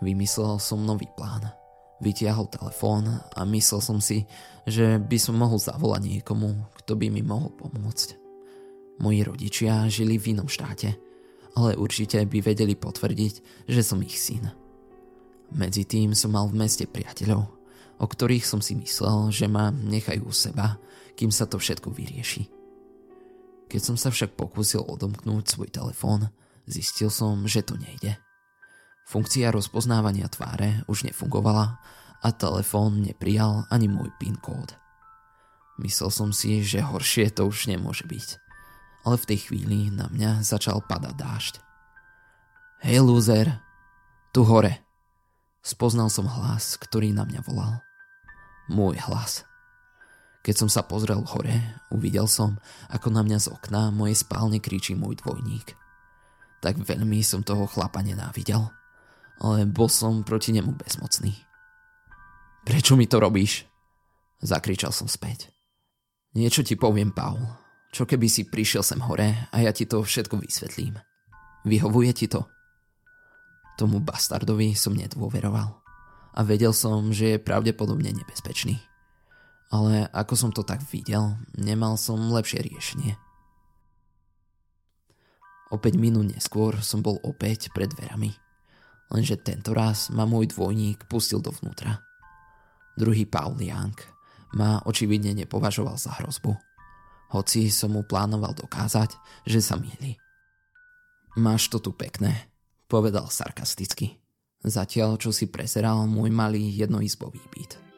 Vymyslel 0.00 0.56
som 0.56 0.80
nový 0.80 1.04
plán. 1.12 1.52
Vytiahol 2.00 2.48
telefón 2.48 3.20
a 3.36 3.44
myslel 3.44 3.80
som 3.84 4.00
si, 4.00 4.24
že 4.64 4.96
by 4.96 5.20
som 5.20 5.36
mohol 5.36 5.60
zavolať 5.60 6.08
niekomu, 6.08 6.56
kto 6.80 6.96
by 6.96 7.12
mi 7.12 7.20
mohol 7.20 7.52
pomôcť. 7.52 8.16
Moji 9.04 9.20
rodičia 9.20 9.84
žili 9.92 10.16
v 10.16 10.32
inom 10.32 10.48
štáte, 10.48 10.96
ale 11.52 11.76
určite 11.76 12.24
by 12.24 12.40
vedeli 12.40 12.72
potvrdiť, 12.72 13.64
že 13.68 13.84
som 13.84 14.00
ich 14.00 14.16
syn. 14.16 14.48
Medzi 15.52 15.84
tým 15.84 16.16
som 16.16 16.32
mal 16.32 16.48
v 16.48 16.64
meste 16.64 16.88
priateľov, 16.88 17.44
o 18.00 18.06
ktorých 18.08 18.48
som 18.48 18.64
si 18.64 18.72
myslel, 18.80 19.28
že 19.28 19.44
ma 19.44 19.68
nechajú 19.68 20.24
u 20.24 20.32
seba, 20.32 20.80
kým 21.18 21.28
sa 21.28 21.44
to 21.44 21.60
všetko 21.60 21.92
vyrieši. 21.92 22.59
Keď 23.70 23.80
som 23.80 23.94
sa 23.94 24.10
však 24.10 24.34
pokúsil 24.34 24.82
odomknúť 24.82 25.46
svoj 25.46 25.70
telefón, 25.70 26.34
zistil 26.66 27.06
som, 27.06 27.46
že 27.46 27.62
to 27.62 27.78
nejde. 27.78 28.18
Funkcia 29.06 29.54
rozpoznávania 29.54 30.26
tváre 30.26 30.82
už 30.90 31.06
nefungovala 31.06 31.78
a 32.18 32.28
telefón 32.34 33.06
neprijal 33.06 33.70
ani 33.70 33.86
môj 33.86 34.10
PIN 34.18 34.34
kód. 34.42 34.74
Myslel 35.78 36.10
som 36.10 36.30
si, 36.34 36.66
že 36.66 36.82
horšie 36.82 37.30
to 37.30 37.46
už 37.46 37.70
nemôže 37.70 38.04
byť. 38.04 38.28
Ale 39.06 39.16
v 39.16 39.28
tej 39.32 39.38
chvíli 39.48 39.88
na 39.88 40.10
mňa 40.10 40.44
začal 40.44 40.82
padať 40.84 41.14
dážď. 41.16 41.54
Hej 42.84 43.06
loser, 43.06 43.48
tu 44.34 44.44
hore. 44.44 44.82
Spoznal 45.62 46.10
som 46.10 46.28
hlas, 46.28 46.74
ktorý 46.74 47.14
na 47.14 47.24
mňa 47.24 47.40
volal. 47.46 47.80
Môj 48.68 48.98
hlas. 49.08 49.49
Keď 50.40 50.54
som 50.56 50.68
sa 50.72 50.80
pozrel 50.80 51.20
hore, 51.20 51.52
uvidel 51.92 52.24
som, 52.24 52.56
ako 52.88 53.12
na 53.12 53.20
mňa 53.20 53.38
z 53.44 53.46
okna 53.52 53.92
mojej 53.92 54.16
spálne 54.16 54.56
kričí 54.56 54.96
môj 54.96 55.20
dvojník. 55.20 55.76
Tak 56.64 56.80
veľmi 56.80 57.20
som 57.20 57.44
toho 57.44 57.68
chlapa 57.68 58.00
nenávidel, 58.00 58.64
ale 59.40 59.68
bol 59.68 59.92
som 59.92 60.24
proti 60.24 60.56
nemu 60.56 60.72
bezmocný. 60.80 61.36
Prečo 62.64 62.96
mi 62.96 63.04
to 63.04 63.20
robíš? 63.20 63.68
Zakričal 64.40 64.96
som 64.96 65.08
späť. 65.08 65.52
Niečo 66.32 66.64
ti 66.64 66.72
poviem, 66.76 67.12
Paul. 67.12 67.40
Čo 67.92 68.08
keby 68.08 68.28
si 68.30 68.48
prišiel 68.48 68.80
sem 68.80 69.00
hore 69.04 69.50
a 69.52 69.56
ja 69.60 69.76
ti 69.76 69.84
to 69.84 70.00
všetko 70.00 70.40
vysvetlím. 70.40 70.96
Vyhovuje 71.68 72.12
ti 72.16 72.32
to? 72.32 72.48
Tomu 73.76 74.00
bastardovi 74.00 74.72
som 74.72 74.96
nedôveroval 74.96 75.68
a 76.30 76.40
vedel 76.46 76.72
som, 76.72 77.12
že 77.12 77.36
je 77.36 77.42
pravdepodobne 77.42 78.08
nebezpečný 78.14 78.89
ale 79.70 80.10
ako 80.10 80.34
som 80.34 80.50
to 80.50 80.66
tak 80.66 80.82
videl, 80.90 81.38
nemal 81.54 81.94
som 81.94 82.18
lepšie 82.34 82.60
riešenie. 82.66 83.14
O 85.70 85.78
5 85.78 85.94
minút 85.94 86.26
neskôr 86.26 86.82
som 86.82 86.98
bol 86.98 87.22
opäť 87.22 87.70
pred 87.70 87.86
dverami, 87.86 88.34
lenže 89.14 89.38
tento 89.38 89.70
raz 89.70 90.10
ma 90.10 90.26
môj 90.26 90.50
dvojník 90.50 91.06
pustil 91.06 91.38
dovnútra. 91.38 92.02
Druhý 92.98 93.22
Paul 93.30 93.54
Young 93.62 93.94
ma 94.58 94.82
očividne 94.82 95.30
nepovažoval 95.38 95.94
za 95.94 96.18
hrozbu, 96.18 96.58
hoci 97.30 97.70
som 97.70 97.94
mu 97.94 98.02
plánoval 98.02 98.58
dokázať, 98.58 99.14
že 99.46 99.62
sa 99.62 99.78
mýli. 99.78 100.18
Máš 101.38 101.70
to 101.70 101.78
tu 101.78 101.94
pekné, 101.94 102.50
povedal 102.90 103.30
sarkasticky, 103.30 104.18
zatiaľ 104.66 105.14
čo 105.22 105.30
si 105.30 105.46
prezeral 105.46 106.10
môj 106.10 106.34
malý 106.34 106.66
jednoizbový 106.74 107.38
byt. 107.54 107.89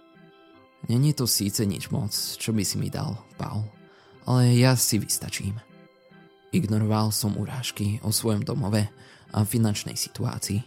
Není 0.90 1.14
to 1.14 1.30
síce 1.30 1.62
nič 1.62 1.90
moc, 1.94 2.10
čo 2.12 2.50
by 2.50 2.62
si 2.66 2.76
mi 2.78 2.90
dal, 2.90 3.14
Paul, 3.38 3.62
ale 4.26 4.58
ja 4.58 4.74
si 4.74 4.98
vystačím. 4.98 5.54
Ignoroval 6.52 7.14
som 7.14 7.38
urážky 7.38 8.02
o 8.02 8.10
svojom 8.10 8.42
domove 8.42 8.90
a 9.32 9.38
finančnej 9.46 9.96
situácii 9.96 10.60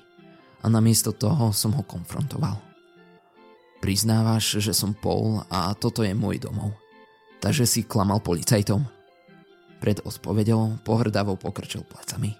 a 0.63 0.65
namiesto 0.65 1.13
toho 1.13 1.53
som 1.53 1.75
ho 1.77 1.83
konfrontoval. 1.85 2.57
Priznávaš, 3.83 4.57
že 4.65 4.73
som 4.73 4.97
Paul 4.97 5.45
a 5.51 5.69
toto 5.77 6.01
je 6.01 6.15
môj 6.17 6.41
domov. 6.41 6.73
Takže 7.37 7.69
si 7.69 7.85
klamal 7.85 8.17
policajtom. 8.17 8.81
Pred 9.77 10.01
odpovedou 10.01 10.81
pohrdavo 10.81 11.37
pokrčil 11.37 11.85
plecami. 11.85 12.33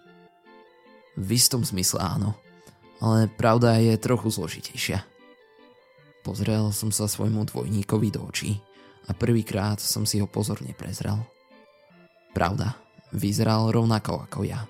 V 1.13 1.29
istom 1.37 1.61
zmysle 1.61 2.01
áno, 2.01 2.33
ale 2.97 3.29
pravda 3.29 3.77
je 3.77 3.93
trochu 4.01 4.33
zložitejšia. 4.33 5.05
Pozrel 6.25 6.73
som 6.73 6.89
sa 6.89 7.05
svojmu 7.05 7.45
dvojníkovi 7.53 8.09
do 8.09 8.25
očí 8.25 8.57
a 9.05 9.13
prvýkrát 9.13 9.77
som 9.77 10.09
si 10.09 10.17
ho 10.17 10.25
pozorne 10.25 10.73
prezrel. 10.73 11.21
Pravda, 12.33 12.73
vyzeral 13.13 13.69
rovnako 13.69 14.25
ako 14.25 14.41
ja, 14.41 14.65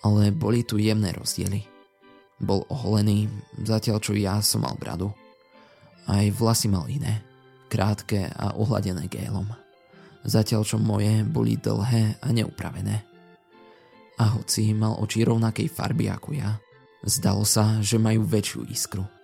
ale 0.00 0.32
boli 0.32 0.64
tu 0.64 0.80
jemné 0.80 1.12
rozdiely. 1.12 1.60
Bol 2.40 2.64
oholený, 2.72 3.28
zatiaľ 3.60 4.00
čo 4.00 4.16
ja 4.16 4.40
som 4.40 4.64
mal 4.64 4.80
bradu. 4.80 5.12
Aj 6.08 6.24
vlasy 6.32 6.72
mal 6.72 6.88
iné, 6.88 7.20
krátke 7.68 8.32
a 8.32 8.56
uhladené 8.56 9.12
gélom. 9.12 9.44
Zatiaľ 10.24 10.64
čo 10.64 10.80
moje 10.80 11.20
boli 11.28 11.60
dlhé 11.60 12.16
a 12.24 12.32
neupravené. 12.32 13.04
A 14.16 14.24
hoci 14.40 14.72
mal 14.72 14.96
oči 14.96 15.20
rovnakej 15.20 15.68
farby 15.68 16.08
ako 16.08 16.32
ja, 16.32 16.56
zdalo 17.04 17.44
sa, 17.44 17.76
že 17.84 18.00
majú 18.00 18.24
väčšiu 18.24 18.64
iskru– 18.72 19.04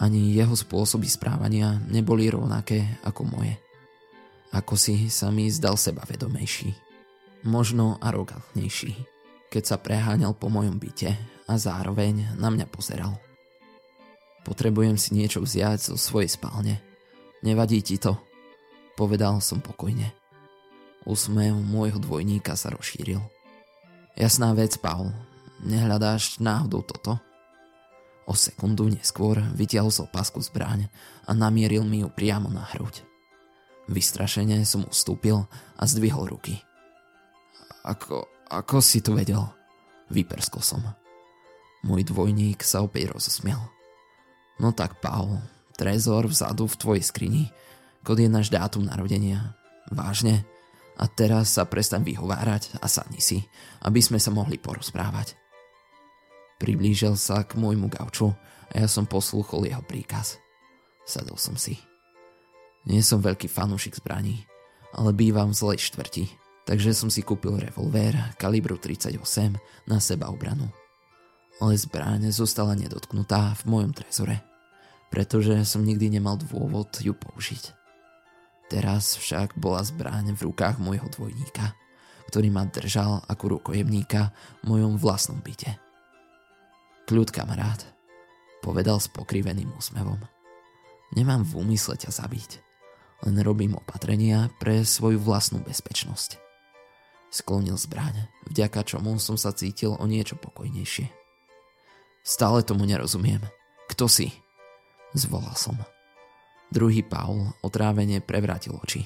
Ani 0.00 0.32
jeho 0.32 0.56
spôsoby 0.56 1.04
správania 1.04 1.76
neboli 1.92 2.32
rovnaké 2.32 3.00
ako 3.04 3.28
moje. 3.28 3.60
Ako 4.56 4.74
si 4.74 5.12
sa 5.12 5.28
mi 5.28 5.52
zdal 5.52 5.76
sebavedomejší. 5.76 6.72
Možno 7.44 8.00
arogantnejší, 8.00 8.96
keď 9.52 9.62
sa 9.62 9.76
preháňal 9.76 10.32
po 10.32 10.48
mojom 10.48 10.80
byte 10.80 11.12
a 11.48 11.54
zároveň 11.60 12.36
na 12.40 12.48
mňa 12.48 12.66
pozeral. 12.72 13.20
Potrebujem 14.40 14.96
si 14.96 15.12
niečo 15.12 15.44
vziať 15.44 15.92
zo 15.92 15.96
svojej 16.00 16.32
spálne. 16.32 16.80
Nevadí 17.44 17.84
ti 17.84 18.00
to? 18.00 18.16
Povedal 18.96 19.40
som 19.44 19.60
pokojne. 19.60 20.16
Úsmev 21.04 21.56
môjho 21.56 22.00
dvojníka 22.00 22.56
sa 22.56 22.72
rozšíril. 22.72 23.20
Jasná 24.16 24.52
vec, 24.56 24.76
Paul. 24.80 25.12
Nehľadáš 25.64 26.40
náhodou 26.40 26.84
toto? 26.84 27.20
O 28.28 28.36
sekundu 28.36 28.86
neskôr 28.90 29.40
vytiahol 29.56 29.90
som 29.90 30.08
pásku 30.08 30.38
zbraň 30.44 30.86
a 31.24 31.32
namieril 31.32 31.82
mi 31.82 32.04
ju 32.04 32.08
priamo 32.12 32.52
na 32.52 32.62
hruď. 32.74 33.02
Vystrašene 33.90 34.62
som 34.62 34.86
ustúpil 34.86 35.48
a 35.74 35.82
zdvihol 35.82 36.30
ruky. 36.30 36.62
Ako, 37.82 38.28
ako 38.52 38.78
si 38.78 39.00
to 39.00 39.16
vedel? 39.16 39.50
Vyperskol 40.12 40.62
som. 40.62 40.84
Môj 41.80 42.04
dvojník 42.04 42.60
sa 42.60 42.84
opäť 42.84 43.16
rozosmiel. 43.16 43.58
No 44.60 44.76
tak, 44.76 45.00
Paul, 45.00 45.40
trezor 45.80 46.28
vzadu 46.28 46.68
v 46.68 46.76
tvojej 46.76 47.04
skrini, 47.08 47.44
kod 48.04 48.20
je 48.20 48.28
náš 48.28 48.52
dátum 48.52 48.84
narodenia. 48.84 49.56
Vážne? 49.88 50.44
A 51.00 51.08
teraz 51.08 51.56
sa 51.56 51.64
prestaň 51.64 52.04
vyhovárať 52.04 52.76
a 52.76 52.84
sadni 52.84 53.24
si, 53.24 53.40
aby 53.80 54.04
sme 54.04 54.20
sa 54.20 54.28
mohli 54.28 54.60
porozprávať. 54.60 55.39
Priblížil 56.60 57.16
sa 57.16 57.42
k 57.42 57.56
môjmu 57.56 57.88
gauču 57.88 58.36
a 58.70 58.84
ja 58.84 58.86
som 58.86 59.08
poslúchol 59.08 59.66
jeho 59.66 59.80
príkaz. 59.80 60.36
Sadol 61.08 61.40
som 61.40 61.56
si. 61.56 61.80
Nie 62.84 63.00
som 63.00 63.24
veľký 63.24 63.48
fanúšik 63.48 63.96
zbraní, 63.96 64.44
ale 64.92 65.16
bývam 65.16 65.50
v 65.50 65.58
zlej 65.58 65.80
štvrti, 65.90 66.28
takže 66.68 66.92
som 66.92 67.08
si 67.08 67.24
kúpil 67.24 67.56
revolver 67.56 68.14
kalibru 68.36 68.76
38 68.76 69.16
na 69.88 69.98
seba 69.98 70.28
obranu. 70.28 70.68
Ale 71.58 71.76
zbraň 71.80 72.28
zostala 72.28 72.76
nedotknutá 72.76 73.56
v 73.58 73.62
mojom 73.68 73.92
trezore 73.96 74.50
pretože 75.10 75.52
som 75.66 75.82
nikdy 75.82 76.08
nemal 76.08 76.38
dôvod 76.38 76.94
ju 77.02 77.12
použiť. 77.12 77.74
Teraz 78.70 79.18
však 79.18 79.58
bola 79.58 79.82
zbraň 79.82 80.38
v 80.38 80.46
rukách 80.46 80.78
môjho 80.78 81.10
dvojníka, 81.10 81.74
ktorý 82.30 82.54
ma 82.54 82.62
držal 82.70 83.26
ako 83.26 83.58
rukojemníka 83.58 84.30
v 84.62 84.64
mojom 84.70 84.94
vlastnom 84.94 85.42
byte. 85.42 85.74
Kľud 87.10 87.34
kamarát, 87.34 87.82
povedal 88.62 89.02
s 89.02 89.10
pokriveným 89.10 89.74
úsmevom. 89.74 90.22
Nemám 91.10 91.42
v 91.42 91.66
úmysle 91.66 91.98
ťa 91.98 92.14
zabiť, 92.14 92.62
len 93.26 93.34
robím 93.42 93.74
opatrenia 93.74 94.46
pre 94.62 94.86
svoju 94.86 95.18
vlastnú 95.18 95.58
bezpečnosť. 95.58 96.38
Sklonil 97.34 97.74
zbraň, 97.74 98.30
vďaka 98.46 98.86
čomu 98.86 99.18
som 99.18 99.34
sa 99.34 99.50
cítil 99.50 99.98
o 99.98 100.04
niečo 100.06 100.38
pokojnejšie. 100.38 101.10
Stále 102.22 102.62
tomu 102.62 102.86
nerozumiem. 102.86 103.42
Kto 103.90 104.06
si? 104.06 104.30
Zvolal 105.10 105.58
som. 105.58 105.74
Druhý 106.70 107.02
Paul 107.02 107.50
otrávene 107.66 108.22
prevrátil 108.22 108.78
oči. 108.78 109.02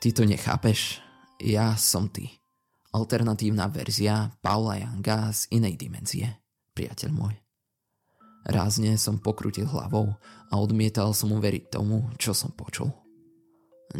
Ty 0.00 0.08
to 0.16 0.24
nechápeš? 0.24 1.04
Ja 1.36 1.76
som 1.76 2.08
ty. 2.08 2.32
Alternatívna 2.96 3.68
verzia 3.68 4.32
Paula 4.40 4.80
Younga 4.80 5.28
z 5.36 5.52
inej 5.52 5.76
dimenzie, 5.76 6.39
priateľ 6.80 7.10
môj. 7.12 7.34
Rázne 8.48 8.96
som 8.96 9.20
pokrutil 9.20 9.68
hlavou 9.68 10.16
a 10.48 10.54
odmietal 10.56 11.12
som 11.12 11.36
uveriť 11.36 11.68
tomu, 11.68 12.08
čo 12.16 12.32
som 12.32 12.48
počul. 12.56 12.88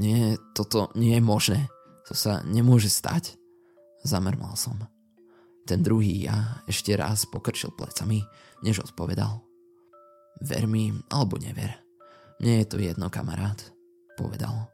Nie, 0.01 0.41
toto 0.57 0.89
nie 0.97 1.21
je 1.21 1.23
možné. 1.23 1.61
To 2.09 2.17
sa 2.17 2.41
nemôže 2.49 2.89
stať. 2.89 3.37
Zamermal 4.01 4.57
som. 4.57 4.81
Ten 5.69 5.85
druhý 5.85 6.25
ja 6.25 6.65
ešte 6.65 6.97
raz 6.97 7.29
pokrčil 7.29 7.69
plecami, 7.77 8.25
než 8.65 8.81
odpovedal. 8.81 9.45
Ver 10.41 10.65
mi 10.65 10.89
alebo 11.13 11.37
never. 11.37 11.77
Mne 12.41 12.65
je 12.65 12.67
to 12.73 12.81
jedno, 12.81 13.13
kamarát, 13.13 13.61
povedal. 14.17 14.73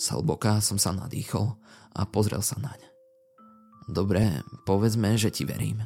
Salboka 0.00 0.64
som 0.64 0.80
sa 0.80 0.96
nadýchol 0.96 1.52
a 1.92 2.08
pozrel 2.08 2.40
sa 2.40 2.56
naň. 2.56 2.80
Dobre, 3.84 4.40
povedzme, 4.64 5.12
že 5.20 5.28
ti 5.28 5.44
verím. 5.44 5.84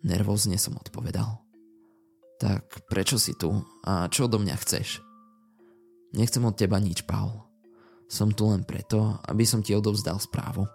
Nervózne 0.00 0.56
som 0.56 0.76
odpovedal. 0.80 1.40
Tak 2.40 2.88
prečo 2.88 3.20
si 3.20 3.36
tu 3.36 3.52
a 3.84 4.08
čo 4.08 4.24
do 4.24 4.40
mňa 4.40 4.56
chceš? 4.64 5.04
Nechcem 6.16 6.42
od 6.42 6.56
teba 6.56 6.80
nič, 6.80 7.04
Paul. 7.04 7.44
Som 8.10 8.32
tu 8.34 8.48
len 8.48 8.64
preto, 8.64 9.20
aby 9.28 9.44
som 9.44 9.60
ti 9.60 9.76
odovzdal 9.76 10.18
správu. 10.18 10.66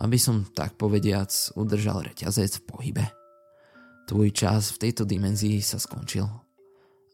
Aby 0.00 0.16
som, 0.16 0.42
tak 0.56 0.74
povediac, 0.80 1.30
udržal 1.54 2.02
reťazec 2.02 2.58
v 2.58 2.66
pohybe. 2.66 3.04
Tvoj 4.08 4.28
čas 4.32 4.72
v 4.74 4.88
tejto 4.88 5.02
dimenzii 5.04 5.58
sa 5.60 5.76
skončil 5.82 6.26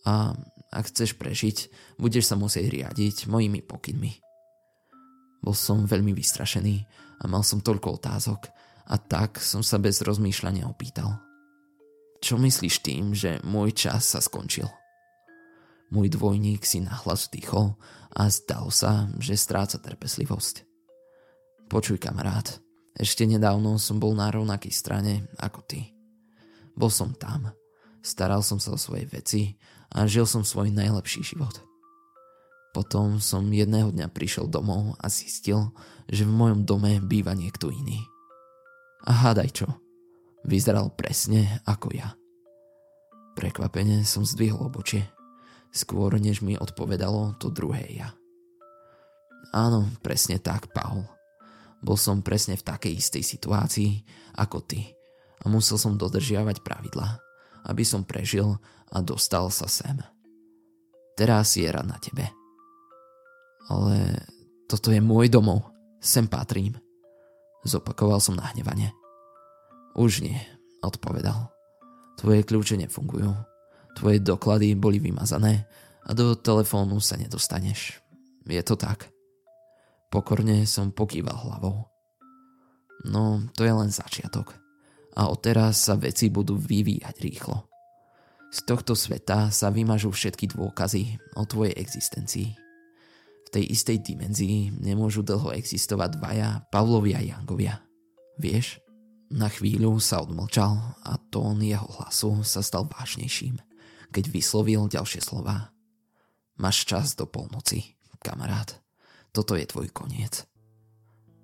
a 0.02 0.34
ak 0.72 0.88
chceš 0.88 1.14
prežiť, 1.14 1.56
budeš 2.00 2.32
sa 2.32 2.36
musieť 2.36 2.68
riadiť 2.68 3.30
mojimi 3.30 3.62
pokynmi. 3.62 4.12
Bol 5.42 5.54
som 5.56 5.86
veľmi 5.86 6.14
vystrašený 6.14 6.76
a 7.22 7.24
mal 7.30 7.46
som 7.46 7.62
toľko 7.62 8.02
otázok 8.02 8.50
a 8.88 8.96
tak 8.98 9.38
som 9.38 9.62
sa 9.62 9.78
bez 9.78 10.02
rozmýšľania 10.02 10.66
opýtal. 10.66 11.31
Čo 12.22 12.38
myslíš 12.38 12.86
tým, 12.86 13.18
že 13.18 13.42
môj 13.42 13.74
čas 13.74 14.14
sa 14.14 14.22
skončil? 14.22 14.70
Môj 15.90 16.06
dvojník 16.06 16.62
si 16.62 16.78
nahlas 16.78 17.26
vdychol 17.26 17.74
a 18.14 18.30
zdal 18.30 18.70
sa, 18.70 19.10
že 19.18 19.34
stráca 19.34 19.82
trpeslivosť. 19.82 20.62
Počuj 21.66 21.98
kamarát, 21.98 22.62
ešte 22.94 23.26
nedávno 23.26 23.74
som 23.82 23.98
bol 23.98 24.14
na 24.14 24.30
rovnakej 24.30 24.70
strane 24.70 25.26
ako 25.42 25.66
ty. 25.66 25.90
Bol 26.78 26.94
som 26.94 27.10
tam, 27.10 27.50
staral 28.06 28.46
som 28.46 28.62
sa 28.62 28.70
o 28.70 28.78
svoje 28.78 29.02
veci 29.10 29.58
a 29.90 30.06
žil 30.06 30.22
som 30.22 30.46
svoj 30.46 30.70
najlepší 30.70 31.26
život. 31.26 31.58
Potom 32.70 33.18
som 33.18 33.50
jedného 33.50 33.90
dňa 33.90 34.06
prišiel 34.14 34.46
domov 34.46 34.94
a 35.02 35.10
zistil, 35.10 35.74
že 36.06 36.22
v 36.22 36.30
mojom 36.30 36.62
dome 36.62 37.02
býva 37.02 37.34
niekto 37.34 37.68
iný. 37.68 37.98
A 39.02 39.26
hádaj 39.26 39.50
čo, 39.58 39.81
vyzeral 40.46 40.92
presne 40.94 41.62
ako 41.66 41.92
ja. 41.94 42.14
Prekvapene 43.32 44.04
som 44.04 44.26
zdvihol 44.26 44.68
obočie, 44.68 45.08
skôr 45.72 46.18
než 46.20 46.44
mi 46.44 46.58
odpovedalo 46.58 47.40
to 47.40 47.48
druhé 47.48 47.88
ja. 47.92 48.12
Áno, 49.52 49.88
presne 50.00 50.38
tak, 50.38 50.70
Paul. 50.70 51.04
Bol 51.82 51.98
som 51.98 52.22
presne 52.22 52.54
v 52.54 52.62
takej 52.62 52.92
istej 52.94 53.24
situácii 53.26 53.90
ako 54.38 54.62
ty 54.62 54.86
a 55.42 55.50
musel 55.50 55.76
som 55.80 55.98
dodržiavať 55.98 56.62
pravidlá 56.62 57.32
aby 57.66 57.82
som 57.86 58.02
prežil 58.02 58.58
a 58.90 58.98
dostal 59.02 59.50
sa 59.54 59.70
sem. 59.70 59.98
Teraz 61.14 61.54
je 61.54 61.68
rad 61.68 61.86
na 61.86 62.00
tebe. 62.02 62.26
Ale 63.70 64.26
toto 64.66 64.90
je 64.90 64.98
môj 64.98 65.30
domov. 65.30 65.62
Sem 66.02 66.26
patrím. 66.26 66.74
Zopakoval 67.62 68.18
som 68.18 68.34
nahnevane. 68.34 68.90
Už 69.92 70.24
nie, 70.24 70.40
odpovedal. 70.80 71.52
Tvoje 72.16 72.44
kľúče 72.44 72.80
nefungujú. 72.80 73.32
Tvoje 73.98 74.18
doklady 74.24 74.72
boli 74.72 74.96
vymazané 74.96 75.68
a 76.08 76.16
do 76.16 76.32
telefónu 76.32 76.96
sa 76.98 77.20
nedostaneš. 77.20 78.00
Je 78.48 78.62
to 78.64 78.74
tak. 78.74 79.12
Pokorne 80.08 80.64
som 80.64 80.92
pokýval 80.92 81.36
hlavou. 81.44 81.88
No, 83.04 83.42
to 83.56 83.64
je 83.64 83.72
len 83.72 83.90
začiatok 83.92 84.62
a 85.12 85.28
odteraz 85.28 85.76
sa 85.76 85.94
veci 85.96 86.32
budú 86.32 86.56
vyvíjať 86.56 87.16
rýchlo. 87.20 87.68
Z 88.52 88.68
tohto 88.68 88.92
sveta 88.92 89.48
sa 89.48 89.72
vymažú 89.72 90.12
všetky 90.12 90.52
dôkazy 90.52 91.16
o 91.40 91.48
tvojej 91.48 91.72
existencii. 91.76 92.52
V 93.44 93.48
tej 93.48 93.64
istej 93.72 94.04
dimenzii 94.04 94.72
nemôžu 94.76 95.24
dlho 95.24 95.56
existovať 95.56 96.20
dvaja 96.20 96.48
Pavlovia 96.68 97.20
a 97.20 97.24
Jangovia. 97.24 97.80
Vieš? 98.36 98.81
Na 99.32 99.48
chvíľu 99.48 99.96
sa 99.96 100.20
odmlčal 100.20 100.76
a 101.08 101.16
tón 101.32 101.64
jeho 101.64 101.88
hlasu 101.96 102.44
sa 102.44 102.60
stal 102.60 102.84
vážnejším, 102.84 103.56
keď 104.12 104.28
vyslovil 104.28 104.92
ďalšie 104.92 105.24
slova. 105.24 105.72
Máš 106.60 106.84
čas 106.84 107.16
do 107.16 107.24
polnoci, 107.24 107.96
kamarát. 108.20 108.76
Toto 109.32 109.56
je 109.56 109.64
tvoj 109.64 109.88
koniec. 109.88 110.44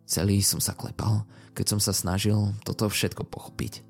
Celý 0.04 0.44
som 0.44 0.60
sa 0.60 0.76
klepal, 0.76 1.24
keď 1.56 1.64
som 1.76 1.80
sa 1.80 1.96
snažil 1.96 2.36
toto 2.60 2.92
všetko 2.92 3.24
pochopiť. 3.24 3.80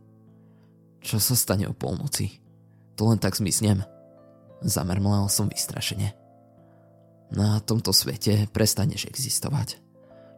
Čo 1.02 1.18
sa 1.18 1.34
stane 1.34 1.66
o 1.66 1.74
polnoci? 1.74 2.38
To 2.94 3.10
len 3.10 3.18
tak 3.18 3.34
zmiznem. 3.34 3.82
Zamermlal 4.62 5.26
som 5.26 5.50
vystrašene. 5.50 6.14
Na 7.34 7.58
tomto 7.66 7.90
svete 7.90 8.46
prestaneš 8.54 9.10
existovať. 9.10 9.82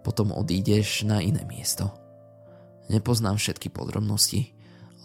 Potom 0.01 0.33
odídeš 0.33 1.05
na 1.05 1.21
iné 1.21 1.45
miesto. 1.45 1.93
Nepoznám 2.91 3.39
všetky 3.39 3.71
podrobnosti, 3.71 4.51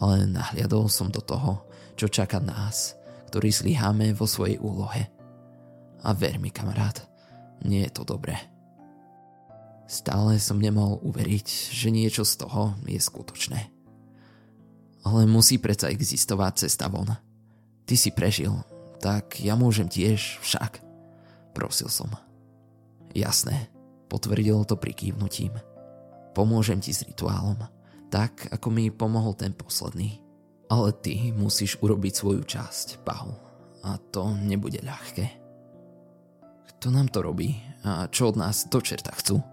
ale 0.02 0.26
nahliadol 0.26 0.90
som 0.90 1.06
do 1.06 1.22
toho, 1.22 1.62
čo 1.94 2.10
čaká 2.10 2.42
nás, 2.42 2.98
ktorí 3.30 3.54
zlyháme 3.54 4.10
vo 4.10 4.26
svojej 4.26 4.58
úlohe. 4.58 5.06
A 6.02 6.10
ver 6.10 6.42
mi, 6.42 6.50
kamarát, 6.50 7.06
nie 7.62 7.86
je 7.86 7.92
to 7.94 8.02
dobré. 8.02 8.36
Stále 9.86 10.42
som 10.42 10.58
nemohol 10.58 10.98
uveriť, 10.98 11.46
že 11.70 11.94
niečo 11.94 12.26
z 12.26 12.42
toho 12.42 12.74
je 12.90 12.98
skutočné. 12.98 13.70
Ale 15.06 15.30
musí 15.30 15.62
predsa 15.62 15.86
existovať 15.86 16.66
cesta 16.66 16.90
von. 16.90 17.14
Ty 17.86 17.94
si 17.94 18.10
prežil, 18.10 18.50
tak 18.98 19.38
ja 19.38 19.54
môžem 19.54 19.86
tiež 19.86 20.42
však. 20.42 20.82
Prosil 21.54 21.86
som. 21.86 22.10
Jasné, 23.14 23.70
potvrdil 24.10 24.66
to 24.66 24.74
prikývnutím. 24.74 25.54
Pomôžem 26.34 26.82
ti 26.82 26.90
s 26.90 27.06
rituálom, 27.06 27.56
tak 28.16 28.48
ako 28.48 28.72
mi 28.72 28.88
pomohol 28.88 29.36
ten 29.36 29.52
posledný. 29.52 30.24
Ale 30.72 30.96
ty 31.04 31.36
musíš 31.36 31.76
urobiť 31.84 32.12
svoju 32.16 32.48
časť, 32.48 33.04
Paul. 33.04 33.36
A 33.84 34.00
to 34.08 34.32
nebude 34.40 34.80
ľahké. 34.80 35.26
Kto 36.72 36.88
nám 36.88 37.12
to 37.12 37.20
robí? 37.20 37.52
A 37.84 38.08
čo 38.08 38.32
od 38.32 38.40
nás 38.40 38.72
do 38.72 38.80
čerta 38.80 39.12
chcú? 39.12 39.44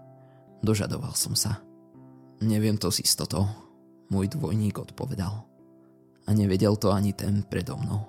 Dožadoval 0.64 1.12
som 1.12 1.36
sa. 1.36 1.60
Neviem 2.40 2.80
to 2.80 2.88
s 2.88 3.04
istotou, 3.04 3.44
môj 4.08 4.32
dvojník 4.32 4.80
odpovedal. 4.80 5.44
A 6.24 6.32
nevedel 6.32 6.80
to 6.80 6.88
ani 6.88 7.12
ten 7.12 7.44
predo 7.44 7.76
mnou. 7.76 8.00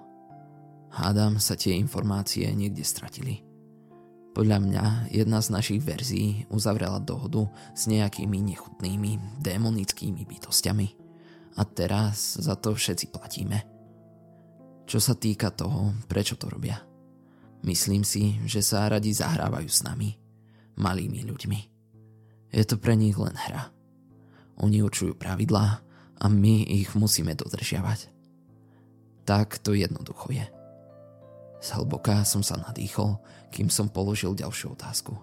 Hádam 0.95 1.35
sa 1.35 1.59
tie 1.59 1.75
informácie 1.75 2.47
niekde 2.55 2.87
stratili. 2.87 3.43
Podľa 4.35 4.59
mňa 4.59 4.85
jedna 5.15 5.39
z 5.39 5.47
našich 5.47 5.79
verzií 5.79 6.43
uzavrela 6.51 6.99
dohodu 6.99 7.47
s 7.71 7.87
nejakými 7.87 8.43
nechutnými, 8.51 9.39
démonickými 9.39 10.27
bytostiami. 10.27 10.87
A 11.55 11.63
teraz 11.63 12.35
za 12.35 12.59
to 12.59 12.75
všetci 12.75 13.15
platíme. 13.15 13.63
Čo 14.83 14.99
sa 14.99 15.15
týka 15.15 15.55
toho, 15.55 15.95
prečo 16.11 16.35
to 16.35 16.51
robia. 16.51 16.83
Myslím 17.63 18.03
si, 18.03 18.35
že 18.43 18.59
sa 18.59 18.91
radi 18.91 19.15
zahrávajú 19.15 19.71
s 19.71 19.87
nami, 19.87 20.19
malými 20.75 21.23
ľuďmi. 21.23 21.59
Je 22.51 22.63
to 22.67 22.75
pre 22.75 22.99
nich 22.99 23.15
len 23.15 23.39
hra. 23.39 23.71
Oni 24.59 24.83
určujú 24.83 25.15
pravidlá 25.15 25.79
a 26.19 26.25
my 26.27 26.67
ich 26.75 26.91
musíme 26.91 27.31
dodržiavať. 27.39 28.11
Tak 29.23 29.63
to 29.63 29.71
jednoducho 29.71 30.35
je. 30.35 30.45
Zhlboka 31.65 32.21
som 32.21 32.45
sa 32.45 32.61
nadýchol, 32.61 33.17
kým 33.49 33.73
som 33.73 33.89
položil 33.89 34.37
ďalšiu 34.37 34.77
otázku. 34.77 35.17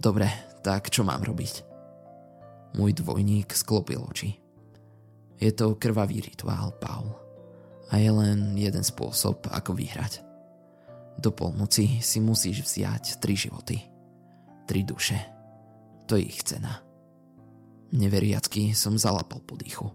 Dobre, 0.00 0.32
tak 0.64 0.88
čo 0.88 1.04
mám 1.04 1.20
robiť? 1.20 1.68
Môj 2.80 2.96
dvojník 2.96 3.52
sklopil 3.52 4.00
oči. 4.00 4.40
Je 5.36 5.52
to 5.52 5.76
krvavý 5.76 6.24
rituál, 6.24 6.72
Paul. 6.80 7.12
A 7.92 8.00
je 8.00 8.08
len 8.08 8.56
jeden 8.56 8.80
spôsob, 8.80 9.44
ako 9.52 9.76
vyhrať. 9.76 10.24
Do 11.20 11.36
polnoci 11.36 12.00
si 12.00 12.16
musíš 12.16 12.64
vziať 12.64 13.20
tri 13.20 13.36
životy. 13.36 13.76
Tri 14.64 14.80
duše. 14.88 15.20
To 16.08 16.16
je 16.16 16.32
ich 16.32 16.40
cena. 16.48 16.80
Neveriacky 17.92 18.72
som 18.72 18.96
zalapal 18.96 19.44
po 19.44 19.58
dýchu. 19.58 19.90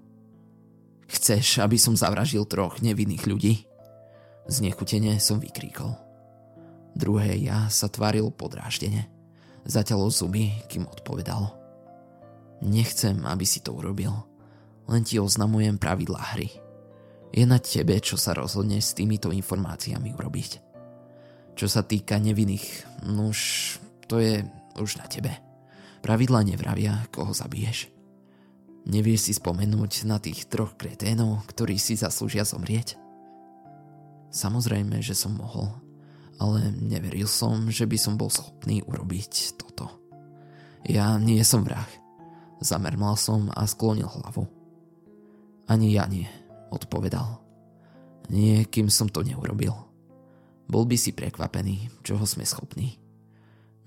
Chceš, 1.09 1.65
aby 1.65 1.81
som 1.81 1.97
zavražil 1.97 2.45
troch 2.45 2.77
nevinných 2.83 3.25
ľudí? 3.25 3.65
Znechutene 4.45 5.17
som 5.17 5.41
vykríkol. 5.41 5.97
Druhé 6.93 7.35
ja 7.41 7.65
sa 7.73 7.89
tváril 7.89 8.29
podráždene. 8.29 9.09
Zaťalo 9.65 10.13
zuby, 10.13 10.53
kým 10.69 10.85
odpovedal. 10.85 11.49
Nechcem, 12.61 13.25
aby 13.25 13.43
si 13.43 13.59
to 13.65 13.73
urobil. 13.73 14.13
Len 14.85 15.01
ti 15.01 15.17
oznamujem 15.17 15.81
pravidlá 15.81 16.37
hry. 16.37 16.53
Je 17.33 17.43
na 17.43 17.57
tebe, 17.57 17.97
čo 17.99 18.15
sa 18.15 18.37
rozhodne 18.37 18.79
s 18.79 18.93
týmito 18.93 19.33
informáciami 19.33 20.13
urobiť. 20.13 20.51
Čo 21.57 21.67
sa 21.67 21.81
týka 21.81 22.21
nevinných, 22.21 22.85
nuž, 23.09 23.75
to 24.05 24.21
je 24.21 24.45
už 24.77 25.01
na 25.01 25.09
tebe. 25.09 25.33
Pravidla 26.05 26.45
nevravia, 26.45 27.09
koho 27.09 27.33
zabiješ. 27.33 27.89
Nevieš 28.85 29.21
si 29.25 29.33
spomenúť 29.33 30.05
na 30.05 30.21
tých 30.21 30.45
troch 30.45 30.77
kreténov, 30.77 31.41
ktorí 31.49 31.81
si 31.81 31.97
zaslúžia 31.97 32.45
zomrieť? 32.45 33.01
Samozrejme, 34.35 34.99
že 34.99 35.15
som 35.15 35.39
mohol, 35.39 35.71
ale 36.43 36.67
neveril 36.75 37.23
som, 37.23 37.71
že 37.71 37.87
by 37.87 37.95
som 37.95 38.19
bol 38.19 38.27
schopný 38.27 38.83
urobiť 38.83 39.55
toto. 39.55 39.87
Ja 40.83 41.15
nie 41.15 41.39
som 41.47 41.63
vrah. 41.63 41.87
Zamermal 42.59 43.15
som 43.15 43.47
a 43.55 43.63
sklonil 43.63 44.11
hlavu. 44.11 44.43
Ani 45.71 45.95
ja 45.95 46.03
nie, 46.11 46.27
odpovedal. 46.67 47.39
Nie, 48.27 48.67
kým 48.67 48.91
som 48.91 49.07
to 49.07 49.23
neurobil. 49.23 49.71
Bol 50.67 50.83
by 50.83 50.99
si 50.99 51.15
prekvapený, 51.15 52.03
čoho 52.03 52.27
sme 52.27 52.43
schopní. 52.43 52.99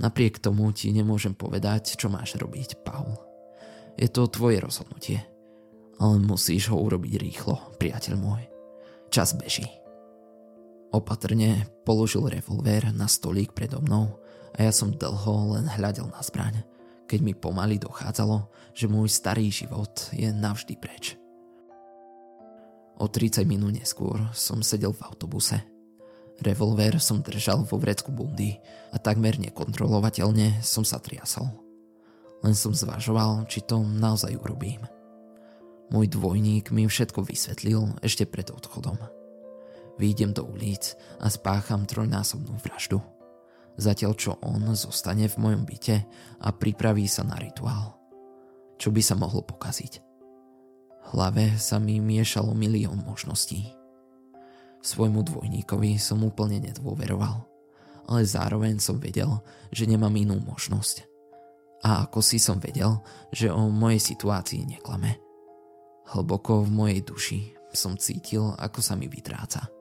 Napriek 0.01 0.41
tomu 0.41 0.71
ti 0.73 0.95
nemôžem 0.95 1.37
povedať, 1.37 1.99
čo 1.99 2.09
máš 2.09 2.39
robiť, 2.41 2.87
Paul. 2.87 3.19
Je 3.99 4.09
to 4.09 4.31
tvoje 4.31 4.63
rozhodnutie. 4.63 5.21
Ale 5.99 6.23
musíš 6.23 6.71
ho 6.71 6.79
urobiť 6.79 7.19
rýchlo, 7.19 7.59
priateľ 7.83 8.15
môj. 8.15 8.47
Čas 9.11 9.35
beží. 9.35 9.67
Opatrne 10.89 11.69
položil 11.85 12.25
revolver 12.25 12.89
na 12.97 13.05
stolík 13.05 13.53
predo 13.53 13.85
mnou 13.85 14.17
a 14.57 14.65
ja 14.65 14.73
som 14.73 14.89
dlho 14.89 15.57
len 15.57 15.69
hľadel 15.69 16.09
na 16.09 16.25
zbraň, 16.25 16.65
keď 17.05 17.21
mi 17.21 17.37
pomaly 17.37 17.77
dochádzalo, 17.77 18.49
že 18.73 18.89
môj 18.89 19.13
starý 19.13 19.53
život 19.53 20.09
je 20.17 20.33
navždy 20.33 20.81
preč. 20.81 21.21
O 22.99 23.07
30 23.07 23.47
minút 23.47 23.77
neskôr 23.77 24.19
som 24.35 24.65
sedel 24.65 24.97
v 24.97 25.05
autobuse. 25.07 25.61
Revolver 26.43 26.99
som 26.99 27.23
držal 27.23 27.63
vo 27.69 27.77
vrecku 27.79 28.11
bundy 28.11 28.59
a 28.91 28.97
takmer 28.99 29.39
nekontrolovateľne 29.39 30.65
som 30.65 30.83
sa 30.83 30.99
triasol. 30.99 31.47
Len 32.43 32.55
som 32.55 32.71
zvažoval, 32.71 33.47
či 33.51 33.63
to 33.67 33.83
naozaj 33.83 34.35
urobím. 34.39 34.83
Môj 35.91 36.07
dvojník 36.11 36.71
mi 36.71 36.87
všetko 36.87 37.27
vysvetlil 37.27 37.99
ešte 38.03 38.27
pred 38.27 38.51
odchodom. 38.51 39.18
Výjdem 39.99 40.31
do 40.31 40.47
ulic 40.47 40.95
a 41.19 41.27
spácham 41.27 41.83
trojnásobnú 41.83 42.55
vraždu. 42.63 43.03
Zatiaľ 43.79 44.13
čo 44.15 44.39
on 44.43 44.63
zostane 44.75 45.27
v 45.27 45.39
mojom 45.39 45.63
byte 45.67 46.07
a 46.43 46.49
pripraví 46.55 47.07
sa 47.11 47.27
na 47.27 47.35
rituál. 47.39 47.99
Čo 48.79 48.95
by 48.95 49.03
sa 49.03 49.19
mohlo 49.19 49.43
pokaziť? 49.43 50.03
Hlave 51.15 51.59
sa 51.59 51.83
mi 51.83 51.99
miešalo 51.99 52.55
milión 52.55 53.03
možností. 53.03 53.75
Svojmu 54.79 55.27
dvojníkovi 55.27 55.99
som 55.99 56.23
úplne 56.23 56.63
nedôveroval, 56.63 57.43
ale 58.07 58.23
zároveň 58.23 58.79
som 58.79 59.03
vedel, 59.03 59.43
že 59.75 59.91
nemám 59.91 60.15
inú 60.15 60.39
možnosť. 60.39 61.07
A 61.83 62.07
ako 62.07 62.23
si 62.23 62.39
som 62.39 62.59
vedel, 62.63 63.03
že 63.35 63.51
o 63.51 63.71
mojej 63.71 63.99
situácii 63.99 64.67
neklame. 64.67 65.19
Hlboko 66.11 66.67
v 66.67 66.71
mojej 66.71 67.01
duši 67.03 67.41
som 67.75 67.99
cítil, 67.99 68.55
ako 68.59 68.79
sa 68.83 68.95
mi 68.99 69.07
vytráca. 69.07 69.78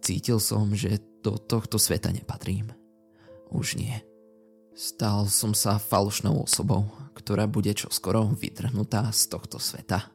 Cítil 0.00 0.40
som, 0.40 0.72
že 0.72 1.00
do 1.20 1.36
tohto 1.36 1.76
sveta 1.76 2.08
nepatrím. 2.08 2.72
Už 3.52 3.76
nie. 3.76 3.92
Stal 4.72 5.28
som 5.28 5.52
sa 5.52 5.76
falošnou 5.76 6.48
osobou, 6.48 6.88
ktorá 7.12 7.44
bude 7.44 7.76
čoskoro 7.76 8.32
vytrhnutá 8.32 9.12
z 9.12 9.28
tohto 9.28 9.60
sveta, 9.60 10.08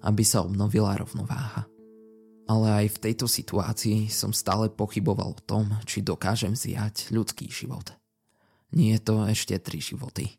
aby 0.00 0.24
sa 0.24 0.40
obnovila 0.40 0.96
rovnováha. 0.96 1.68
Ale 2.46 2.86
aj 2.86 2.96
v 2.96 3.00
tejto 3.10 3.26
situácii 3.28 4.08
som 4.08 4.30
stále 4.32 4.72
pochyboval 4.72 5.36
o 5.36 5.44
tom, 5.44 5.68
či 5.84 6.00
dokážem 6.00 6.56
zjať 6.56 7.12
ľudský 7.12 7.50
život. 7.50 7.92
Nie 8.72 8.96
je 8.96 9.04
to 9.04 9.14
ešte 9.28 9.58
tri 9.60 9.82
životy. 9.82 10.38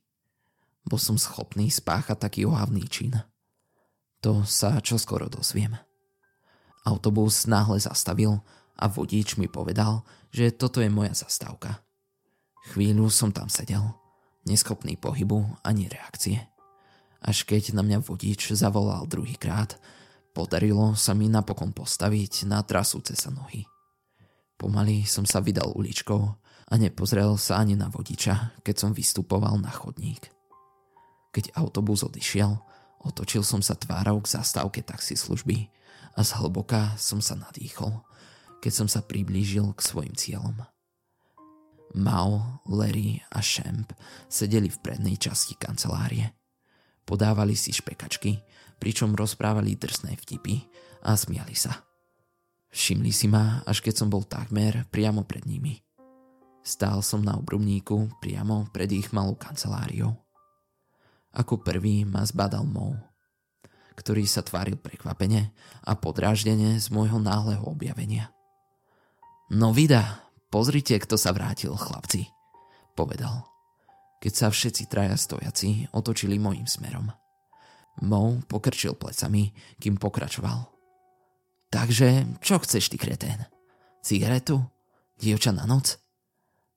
Bol 0.87 0.97
som 0.97 1.19
schopný 1.19 1.67
spáchať 1.67 2.17
taký 2.17 2.41
ohavný 2.47 2.87
čin. 2.87 3.13
To 4.23 4.47
sa 4.47 4.79
čoskoro 4.79 5.27
dozviem. 5.27 5.75
Autobus 6.87 7.43
náhle 7.43 7.83
zastavil 7.83 8.39
a 8.77 8.85
vodič 8.85 9.41
mi 9.41 9.49
povedal, 9.49 10.05
že 10.29 10.53
toto 10.53 10.79
je 10.79 10.89
moja 10.89 11.17
zastávka. 11.17 11.81
Chvíľu 12.73 13.09
som 13.09 13.33
tam 13.33 13.49
sedel, 13.49 13.81
neschopný 14.45 14.95
pohybu 14.99 15.41
ani 15.65 15.89
reakcie. 15.89 16.45
Až 17.17 17.49
keď 17.49 17.73
na 17.73 17.81
mňa 17.81 18.05
vodič 18.05 18.53
zavolal 18.53 19.09
druhýkrát, 19.09 19.81
podarilo 20.37 20.93
sa 20.93 21.17
mi 21.17 21.25
napokon 21.25 21.73
postaviť 21.73 22.45
na 22.45 22.61
trasúce 22.61 23.17
sa 23.17 23.33
nohy. 23.33 23.65
Pomaly 24.61 25.09
som 25.09 25.25
sa 25.25 25.41
vydal 25.41 25.73
uličkou 25.73 26.21
a 26.67 26.73
nepozrel 26.77 27.33
sa 27.41 27.57
ani 27.57 27.73
na 27.73 27.89
vodiča, 27.89 28.61
keď 28.61 28.75
som 28.77 28.91
vystupoval 28.93 29.57
na 29.57 29.73
chodník. 29.73 30.29
Keď 31.33 31.57
autobus 31.57 32.05
odišiel, 32.05 32.57
otočil 33.01 33.41
som 33.41 33.61
sa 33.65 33.73
tvárou 33.73 34.21
k 34.21 34.37
zastávke 34.37 34.85
taxislužby 34.85 35.69
a 36.17 36.21
zhlboka 36.21 36.93
som 37.01 37.21
sa 37.21 37.33
nadýchol– 37.33 37.97
keď 38.67 38.83
som 38.83 38.91
sa 38.91 38.99
priblížil 38.99 39.63
k 39.71 39.79
svojim 39.79 40.11
cieľom. 40.11 40.59
Mao, 41.95 42.59
Larry 42.67 43.23
a 43.31 43.39
Shamp 43.39 43.95
sedeli 44.27 44.67
v 44.67 44.83
prednej 44.83 45.15
časti 45.15 45.55
kancelárie. 45.55 46.35
Podávali 47.07 47.55
si 47.55 47.71
špekačky, 47.71 48.43
pričom 48.75 49.15
rozprávali 49.15 49.79
drsné 49.79 50.19
vtipy 50.19 50.67
a 51.07 51.15
smiali 51.15 51.55
sa. 51.55 51.79
Všimli 52.67 53.07
si 53.15 53.31
ma, 53.31 53.63
až 53.63 53.79
keď 53.79 54.03
som 54.03 54.11
bol 54.11 54.27
takmer 54.27 54.83
priamo 54.91 55.23
pred 55.23 55.47
nimi. 55.47 55.79
Stál 56.59 56.99
som 57.07 57.23
na 57.23 57.39
obrubníku 57.39 58.19
priamo 58.19 58.67
pred 58.75 58.91
ich 58.91 59.15
malou 59.15 59.39
kanceláriou. 59.39 60.11
Ako 61.31 61.63
prvý 61.63 62.03
ma 62.03 62.19
zbadal 62.27 62.67
Mou, 62.67 62.99
ktorý 63.95 64.27
sa 64.27 64.43
tváril 64.43 64.75
prekvapene 64.75 65.55
a 65.87 65.95
podráždene 65.95 66.75
z 66.75 66.91
môjho 66.91 67.23
náhleho 67.23 67.63
objavenia. 67.63 68.35
No 69.47 69.71
vida, 69.71 70.27
pozrite, 70.51 70.99
kto 70.99 71.15
sa 71.15 71.31
vrátil, 71.31 71.71
chlapci, 71.71 72.27
povedal, 72.99 73.47
keď 74.19 74.33
sa 74.35 74.47
všetci 74.51 74.91
traja 74.91 75.15
stojaci 75.15 75.87
otočili 75.95 76.35
mojim 76.35 76.67
smerom. 76.67 77.07
Mou 78.03 78.43
pokrčil 78.45 78.93
plecami, 78.99 79.55
kým 79.79 79.95
pokračoval. 79.95 80.67
Takže, 81.71 82.39
čo 82.43 82.59
chceš 82.59 82.91
ty, 82.91 82.99
kretén? 82.99 83.47
Cigaretu? 84.03 84.59
Dievča 85.17 85.55
na 85.55 85.63
noc? 85.63 85.95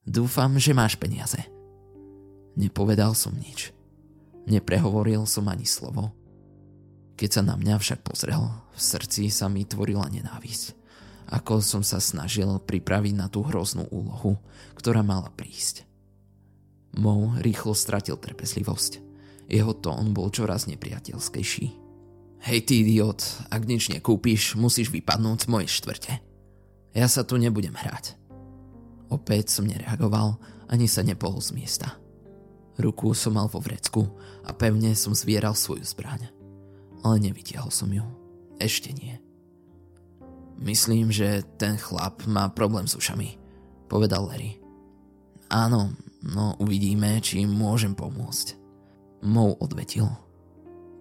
Dúfam, 0.06 0.56
že 0.56 0.70
máš 0.70 0.96
peniaze. 0.96 1.42
Nepovedal 2.56 3.18
som 3.18 3.37
nič. 3.37 3.74
Neprehovoril 4.48 5.26
som 5.28 5.46
ani 5.50 5.68
slovo. 5.68 6.14
Keď 7.20 7.30
sa 7.30 7.42
na 7.44 7.59
mňa 7.59 7.76
však 7.76 8.00
pozrel, 8.00 8.40
v 8.72 8.80
srdci 8.80 9.28
sa 9.28 9.52
mi 9.52 9.68
tvorila 9.68 10.09
nenávisť. 10.09 10.80
Ako 11.31 11.62
som 11.62 11.87
sa 11.87 12.03
snažil 12.03 12.59
pripraviť 12.59 13.14
na 13.14 13.31
tú 13.31 13.47
hroznú 13.47 13.87
úlohu, 13.95 14.35
ktorá 14.75 15.07
mala 15.07 15.31
prísť. 15.31 15.87
Mou 16.99 17.31
rýchlo 17.38 17.71
stratil 17.71 18.19
trpezlivosť. 18.19 18.99
Jeho 19.47 19.75
tón 19.79 20.11
bol 20.11 20.31
čoraz 20.35 20.66
nepriateľskejší. 20.66 21.66
Hej 22.40 22.59
ty 22.66 22.83
idiot, 22.83 23.23
ak 23.53 23.62
nič 23.62 23.95
nekúpiš, 23.95 24.59
musíš 24.59 24.90
vypadnúť 24.90 25.47
z 25.47 25.51
mojej 25.51 25.71
štvrte. 25.71 26.12
Ja 26.97 27.07
sa 27.07 27.23
tu 27.23 27.38
nebudem 27.38 27.79
hrať. 27.79 28.19
Opäť 29.11 29.55
som 29.55 29.71
nereagoval, 29.71 30.38
ani 30.66 30.90
sa 30.90 31.07
nepohol 31.07 31.38
z 31.43 31.55
miesta. 31.55 31.95
Ruku 32.79 33.12
som 33.14 33.37
mal 33.37 33.47
vo 33.47 33.61
vrecku 33.61 34.09
a 34.47 34.51
pevne 34.57 34.97
som 34.97 35.14
zvieral 35.14 35.55
svoju 35.55 35.85
zbraň. 35.85 36.33
Ale 37.07 37.23
nevytiahol 37.23 37.71
som 37.71 37.93
ju. 37.93 38.03
Ešte 38.57 38.90
nie. 38.97 39.21
Myslím, 40.61 41.09
že 41.09 41.40
ten 41.57 41.81
chlap 41.81 42.25
má 42.29 42.53
problém 42.53 42.85
s 42.85 42.94
ušami, 42.94 43.40
povedal 43.88 44.29
Larry. 44.29 44.61
Áno, 45.49 45.96
no 46.20 46.55
uvidíme, 46.61 47.18
či 47.25 47.49
môžem 47.49 47.96
pomôcť. 47.96 48.61
Mou 49.25 49.57
odvetil 49.57 50.09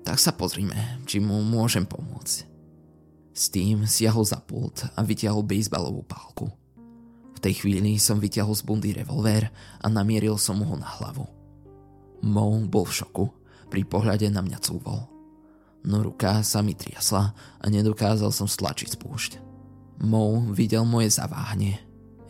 tak 0.10 0.18
sa 0.18 0.34
pozrime, 0.34 0.74
či 1.06 1.22
mu 1.22 1.38
môžem 1.46 1.86
pomôcť. 1.86 2.50
S 3.30 3.54
tým 3.54 3.86
siahol 3.86 4.26
za 4.26 4.42
pult 4.42 4.82
a 4.98 5.06
vytiahol 5.06 5.46
bejsbalovú 5.46 6.02
pálku. 6.02 6.50
V 7.38 7.40
tej 7.40 7.62
chvíli 7.62 8.02
som 8.02 8.18
vytiahol 8.18 8.58
z 8.58 8.66
bundy 8.66 8.90
revolver 8.92 9.54
a 9.80 9.86
namieril 9.86 10.36
som 10.42 10.58
mu 10.58 10.66
ho 10.66 10.76
na 10.82 10.90
hlavu. 10.98 11.30
Mo 12.26 12.46
bol 12.66 12.90
v 12.90 12.96
šoku, 13.00 13.26
pri 13.70 13.86
pohľade 13.86 14.28
na 14.34 14.42
mňa 14.42 14.58
cúvol. 14.66 15.06
No 15.86 16.02
ruka 16.02 16.42
sa 16.42 16.66
mi 16.66 16.74
triasla 16.74 17.32
a 17.62 17.66
nedokázal 17.70 18.34
som 18.34 18.50
stlačiť 18.50 18.98
spúšť. 18.98 19.49
Mo 20.00 20.40
videl 20.56 20.88
moje 20.88 21.12
zaváhanie. 21.12 21.76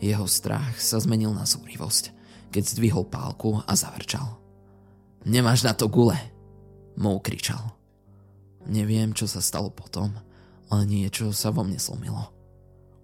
Jeho 0.02 0.26
strach 0.26 0.80
sa 0.82 0.98
zmenil 0.98 1.30
na 1.30 1.46
zúrivosť, 1.46 2.10
keď 2.50 2.62
zdvihol 2.66 3.06
pálku 3.06 3.62
a 3.62 3.72
zavrčal. 3.78 4.40
Nemáš 5.22 5.62
na 5.62 5.76
to 5.76 5.86
gule, 5.86 6.16
Mou 6.98 7.22
kričal. 7.22 7.76
Neviem, 8.66 9.14
čo 9.14 9.30
sa 9.30 9.38
stalo 9.38 9.70
potom, 9.70 10.10
ale 10.68 10.82
niečo 10.84 11.30
sa 11.30 11.54
vo 11.54 11.62
mne 11.62 11.78
slomilo. 11.78 12.32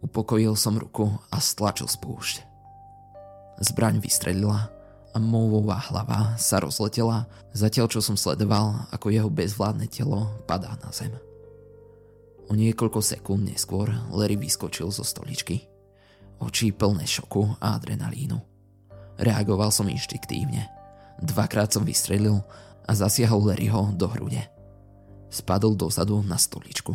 Upokojil 0.03 0.53
som 0.59 0.77
ruku 0.77 1.09
a 1.33 1.41
stlačil 1.41 1.89
spúšť. 1.89 2.45
Zbraň 3.63 4.03
vystrelila 4.03 4.69
a 5.15 5.17
Mouvová 5.17 5.81
hlava 5.89 6.37
sa 6.37 6.61
rozletela, 6.61 7.25
zatiaľ 7.57 7.89
čo 7.89 8.05
som 8.05 8.21
sledoval, 8.21 8.85
ako 8.93 9.09
jeho 9.09 9.33
bezvládne 9.33 9.89
telo 9.89 10.29
padá 10.45 10.77
na 10.85 10.93
zem. 10.93 11.15
O 12.47 12.55
niekoľko 12.55 13.03
sekúnd 13.03 13.51
neskôr 13.51 13.91
Larry 14.15 14.39
vyskočil 14.39 14.91
zo 14.95 15.03
stoličky. 15.03 15.67
Oči 16.39 16.71
plné 16.71 17.03
šoku 17.03 17.59
a 17.59 17.75
adrenalínu. 17.75 18.39
Reagoval 19.19 19.73
som 19.73 19.89
inštiktívne. 19.91 20.69
Dvakrát 21.19 21.73
som 21.73 21.83
vystrelil 21.83 22.45
a 22.87 22.93
zasiahol 22.95 23.51
Larryho 23.51 23.97
do 23.97 24.07
hrude. 24.07 24.45
Spadol 25.33 25.75
dozadu 25.75 26.23
na 26.23 26.39
stoličku. 26.39 26.95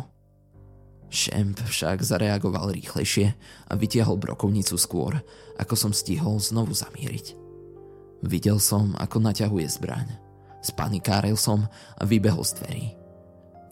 Šemp 1.12 1.60
však 1.60 2.00
zareagoval 2.00 2.72
rýchlejšie 2.72 3.36
a 3.68 3.72
vytiahol 3.76 4.16
brokovnicu 4.16 4.80
skôr, 4.80 5.20
ako 5.60 5.76
som 5.76 5.92
stihol 5.92 6.40
znovu 6.40 6.72
zamíriť. 6.72 7.36
Videl 8.24 8.56
som, 8.56 8.96
ako 8.96 9.20
naťahuje 9.20 9.68
zbraň. 9.68 10.08
Spanikáril 10.64 11.36
som 11.36 11.68
a 11.98 12.02
vybehol 12.08 12.46
z 12.46 12.62
dverí. 12.62 13.01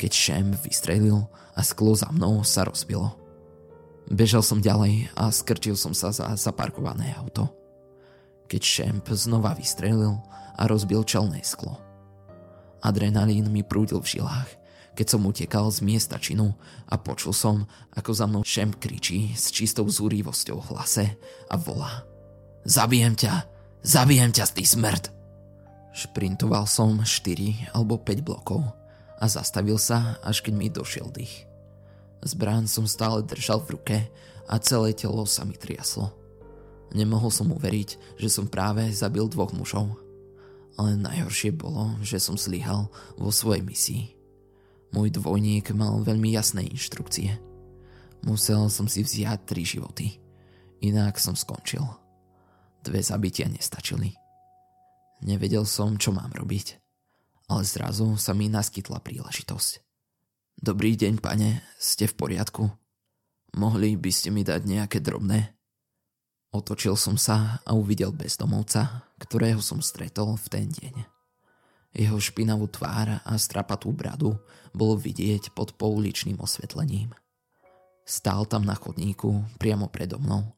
Keď 0.00 0.12
Šemp 0.16 0.56
vystrelil 0.64 1.28
a 1.52 1.60
sklo 1.60 1.92
za 1.92 2.08
mnou 2.08 2.40
sa 2.40 2.64
rozbilo. 2.64 3.12
Bežal 4.08 4.40
som 4.40 4.64
ďalej 4.64 5.12
a 5.12 5.28
skrčil 5.28 5.76
som 5.76 5.92
sa 5.92 6.08
za 6.08 6.32
zaparkované 6.40 7.12
auto. 7.20 7.52
Keď 8.48 8.62
Šemp 8.64 9.04
znova 9.12 9.52
vystrelil 9.52 10.16
a 10.56 10.64
rozbil 10.64 11.04
čelné 11.04 11.44
sklo– 11.44 11.76
Adrenalín 12.80 13.52
mi 13.52 13.60
prúdil 13.60 14.00
v 14.00 14.18
žilách, 14.18 14.48
keď 14.96 15.06
som 15.06 15.28
utekal 15.28 15.68
z 15.68 15.84
miesta 15.84 16.16
činu 16.16 16.56
a 16.88 16.96
počul 16.96 17.36
som, 17.36 17.68
ako 17.92 18.10
za 18.16 18.24
mnou 18.24 18.42
šem 18.44 18.72
kričí 18.72 19.36
s 19.36 19.52
čistou 19.52 19.84
zúrivosťou 19.86 20.58
v 20.60 20.68
hlase 20.74 21.06
a 21.48 21.54
volá. 21.60 22.04
Zabijem 22.64 23.16
ťa! 23.16 23.44
Zabijem 23.80 24.32
ťa, 24.32 24.44
ty 24.52 24.64
smrť! 24.64 25.12
Šprintoval 25.92 26.64
som 26.68 27.04
4 27.04 27.72
alebo 27.76 28.00
5 28.00 28.20
blokov 28.24 28.79
a 29.20 29.28
zastavil 29.28 29.76
sa, 29.76 30.16
až 30.24 30.40
keď 30.40 30.54
mi 30.56 30.72
došiel 30.72 31.12
dých. 31.12 31.44
Zbrán 32.24 32.64
som 32.66 32.88
stále 32.88 33.20
držal 33.22 33.60
v 33.62 33.76
ruke 33.76 33.98
a 34.48 34.54
celé 34.58 34.96
telo 34.96 35.28
sa 35.28 35.44
mi 35.44 35.54
triaslo. 35.54 36.10
Nemohol 36.96 37.30
som 37.30 37.52
uveriť, 37.52 38.18
že 38.18 38.32
som 38.32 38.50
práve 38.50 38.88
zabil 38.90 39.28
dvoch 39.28 39.52
mužov 39.54 40.00
ale 40.80 40.96
najhoršie 40.96 41.52
bolo, 41.52 41.92
že 42.00 42.16
som 42.16 42.40
zlyhal 42.40 42.88
vo 43.20 43.28
svojej 43.28 43.60
misii. 43.60 44.16
Môj 44.96 45.12
dvojník 45.12 45.76
mal 45.76 46.00
veľmi 46.00 46.32
jasné 46.32 46.64
inštrukcie. 46.72 47.36
Musel 48.24 48.72
som 48.72 48.88
si 48.88 49.04
vziať 49.04 49.44
tri 49.44 49.68
životy, 49.68 50.16
inak 50.80 51.20
som 51.20 51.36
skončil. 51.36 51.84
Dve 52.80 53.04
zabitia 53.04 53.44
nestačili. 53.52 54.16
Nevedel 55.20 55.68
som, 55.68 56.00
čo 56.00 56.16
mám 56.16 56.32
robiť, 56.32 56.79
ale 57.50 57.66
zrazu 57.66 58.14
sa 58.14 58.30
mi 58.30 58.46
naskytla 58.46 59.02
príležitosť. 59.02 59.82
Dobrý 60.54 60.94
deň, 60.94 61.18
pane, 61.18 61.66
ste 61.82 62.06
v 62.06 62.14
poriadku? 62.14 62.70
Mohli 63.58 63.98
by 63.98 64.10
ste 64.14 64.30
mi 64.30 64.46
dať 64.46 64.62
nejaké 64.62 65.02
drobné? 65.02 65.58
Otočil 66.54 66.94
som 66.94 67.18
sa 67.18 67.58
a 67.66 67.74
uvidel 67.74 68.14
bezdomovca, 68.14 69.02
ktorého 69.18 69.58
som 69.58 69.82
stretol 69.82 70.38
v 70.38 70.46
ten 70.46 70.66
deň. 70.70 70.94
Jeho 71.90 72.22
špinavú 72.22 72.70
tvár 72.70 73.18
a 73.26 73.32
strapatú 73.34 73.90
bradu 73.90 74.38
bolo 74.70 74.94
vidieť 74.94 75.50
pod 75.50 75.74
pouličným 75.74 76.38
osvetlením. 76.38 77.10
Stál 78.06 78.46
tam 78.46 78.62
na 78.62 78.78
chodníku 78.78 79.42
priamo 79.58 79.90
predo 79.90 80.22
mnou. 80.22 80.54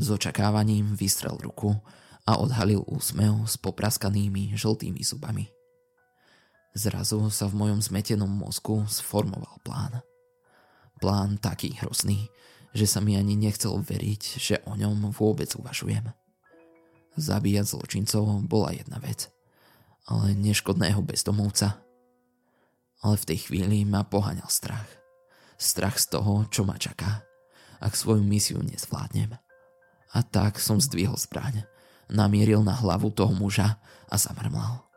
S 0.00 0.08
očakávaním 0.08 0.96
vystrel 0.96 1.36
ruku 1.36 1.76
a 2.24 2.40
odhalil 2.40 2.80
úsmev 2.88 3.44
s 3.44 3.60
popraskanými 3.60 4.56
žltými 4.56 5.04
zubami. 5.04 5.59
Zrazu 6.70 7.18
sa 7.34 7.50
v 7.50 7.66
mojom 7.66 7.82
zmetenom 7.82 8.30
mozgu 8.30 8.86
sformoval 8.86 9.58
plán. 9.66 10.06
Plán 11.02 11.42
taký 11.42 11.74
hrozný, 11.82 12.30
že 12.70 12.86
sa 12.86 13.02
mi 13.02 13.18
ani 13.18 13.34
nechcel 13.34 13.74
veriť, 13.82 14.22
že 14.38 14.62
o 14.70 14.78
ňom 14.78 15.10
vôbec 15.10 15.50
uvažujem. 15.58 16.14
Zabíjať 17.18 17.74
zločincov 17.74 18.46
bola 18.46 18.70
jedna 18.70 19.02
vec, 19.02 19.26
ale 20.06 20.38
neškodného 20.38 21.02
bezdomovca. 21.02 21.82
Ale 23.02 23.16
v 23.18 23.28
tej 23.34 23.50
chvíli 23.50 23.82
ma 23.82 24.06
poháňal 24.06 24.46
strach. 24.46 24.86
Strach 25.58 25.98
z 25.98 26.14
toho, 26.14 26.46
čo 26.52 26.62
ma 26.62 26.78
čaká, 26.78 27.26
ak 27.82 27.98
svoju 27.98 28.22
misiu 28.22 28.62
nezvládnem. 28.62 29.34
A 30.14 30.18
tak 30.22 30.62
som 30.62 30.78
zdvihol 30.78 31.18
zbraň, 31.18 31.66
namieril 32.06 32.62
na 32.62 32.78
hlavu 32.78 33.10
toho 33.10 33.34
muža 33.34 33.82
a 34.06 34.14
zamrmlal. 34.14 34.89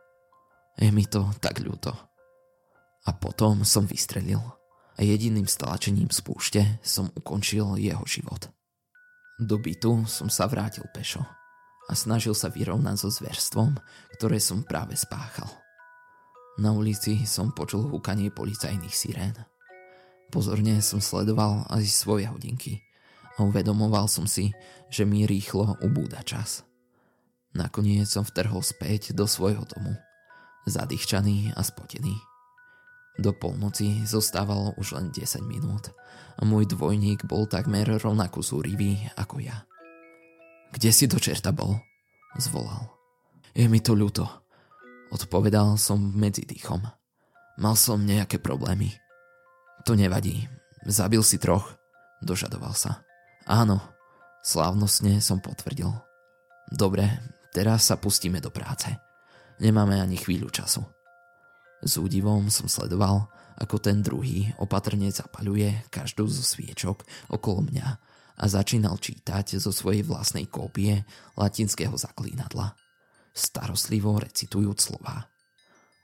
Je 0.79 0.89
mi 0.89 1.05
to 1.05 1.29
tak 1.37 1.61
ľúto. 1.61 1.93
A 3.03 3.11
potom 3.13 3.61
som 3.67 3.85
vystrelil 3.85 4.41
a 4.95 4.99
jediným 5.01 5.49
stlačením 5.49 6.09
spúšte 6.13 6.79
som 6.85 7.09
ukončil 7.13 7.77
jeho 7.77 8.05
život. 8.05 8.49
Do 9.41 9.57
bytu 9.57 10.05
som 10.05 10.29
sa 10.29 10.45
vrátil 10.45 10.85
pešo 10.93 11.25
a 11.89 11.91
snažil 11.97 12.37
sa 12.37 12.47
vyrovnať 12.47 12.95
so 12.95 13.09
zverstvom, 13.11 13.75
ktoré 14.17 14.39
som 14.39 14.63
práve 14.63 14.95
spáchal. 14.95 15.49
Na 16.61 16.69
ulici 16.69 17.25
som 17.25 17.49
počul 17.49 17.89
húkanie 17.89 18.29
policajných 18.29 18.93
sirén. 18.93 19.33
Pozorne 20.29 20.79
som 20.85 21.01
sledoval 21.01 21.65
aj 21.73 21.83
svoje 21.89 22.29
hodinky 22.29 22.85
a 23.37 23.43
uvedomoval 23.43 24.05
som 24.05 24.29
si, 24.29 24.53
že 24.93 25.03
mi 25.03 25.25
rýchlo 25.25 25.81
ubúda 25.81 26.21
čas. 26.21 26.61
Nakoniec 27.57 28.05
som 28.05 28.21
vtrhol 28.21 28.61
späť 28.61 29.13
do 29.17 29.25
svojho 29.25 29.65
domu, 29.65 29.93
zadýchčaný 30.65 31.55
a 31.55 31.61
spotený. 31.63 32.15
Do 33.19 33.29
polnoci 33.29 34.01
zostávalo 34.09 34.73
už 34.81 34.97
len 34.97 35.13
10 35.13 35.45
minút 35.45 35.93
a 36.37 36.41
môj 36.41 36.65
dvojník 36.65 37.29
bol 37.29 37.45
takmer 37.45 37.85
rovnako 37.85 38.41
zúrivý 38.41 38.97
ako 39.13 39.37
ja. 39.37 39.69
Kde 40.73 40.89
si 40.89 41.05
do 41.05 41.21
čerta 41.21 41.53
bol? 41.53 41.77
Zvolal. 42.41 42.89
Je 43.53 43.69
mi 43.69 43.77
to 43.77 43.93
ľúto. 43.93 44.25
Odpovedal 45.13 45.77
som 45.77 46.01
medzi 46.01 46.41
dýchom. 46.41 46.81
Mal 47.61 47.75
som 47.77 48.01
nejaké 48.01 48.41
problémy. 48.41 48.89
To 49.85 49.93
nevadí. 49.93 50.49
Zabil 50.89 51.21
si 51.21 51.37
troch. 51.37 51.77
Dožadoval 52.25 52.73
sa. 52.73 53.05
Áno. 53.45 53.77
Slávnostne 54.41 55.21
som 55.21 55.37
potvrdil. 55.37 55.93
Dobre, 56.73 57.05
teraz 57.53 57.85
sa 57.85 57.95
pustíme 58.01 58.41
do 58.41 58.49
práce. 58.49 58.89
Nemáme 59.61 60.01
ani 60.01 60.17
chvíľu 60.17 60.49
času. 60.49 60.81
S 61.83 61.99
údivom 61.99 62.47
som 62.47 62.71
sledoval, 62.71 63.27
ako 63.59 63.77
ten 63.77 63.99
druhý 64.01 64.49
opatrne 64.57 65.11
zapaľuje 65.11 65.91
každú 65.91 66.25
zo 66.25 66.41
sviečok 66.41 67.03
okolo 67.29 67.69
mňa 67.69 67.87
a 68.39 68.43
začínal 68.49 68.97
čítať 68.97 69.61
zo 69.61 69.69
svojej 69.69 70.01
vlastnej 70.01 70.49
kópie 70.49 71.05
latinského 71.37 71.93
zaklínadla, 71.93 72.73
starostlivo 73.35 74.17
recitujúc 74.17 74.77
slova. 74.79 75.29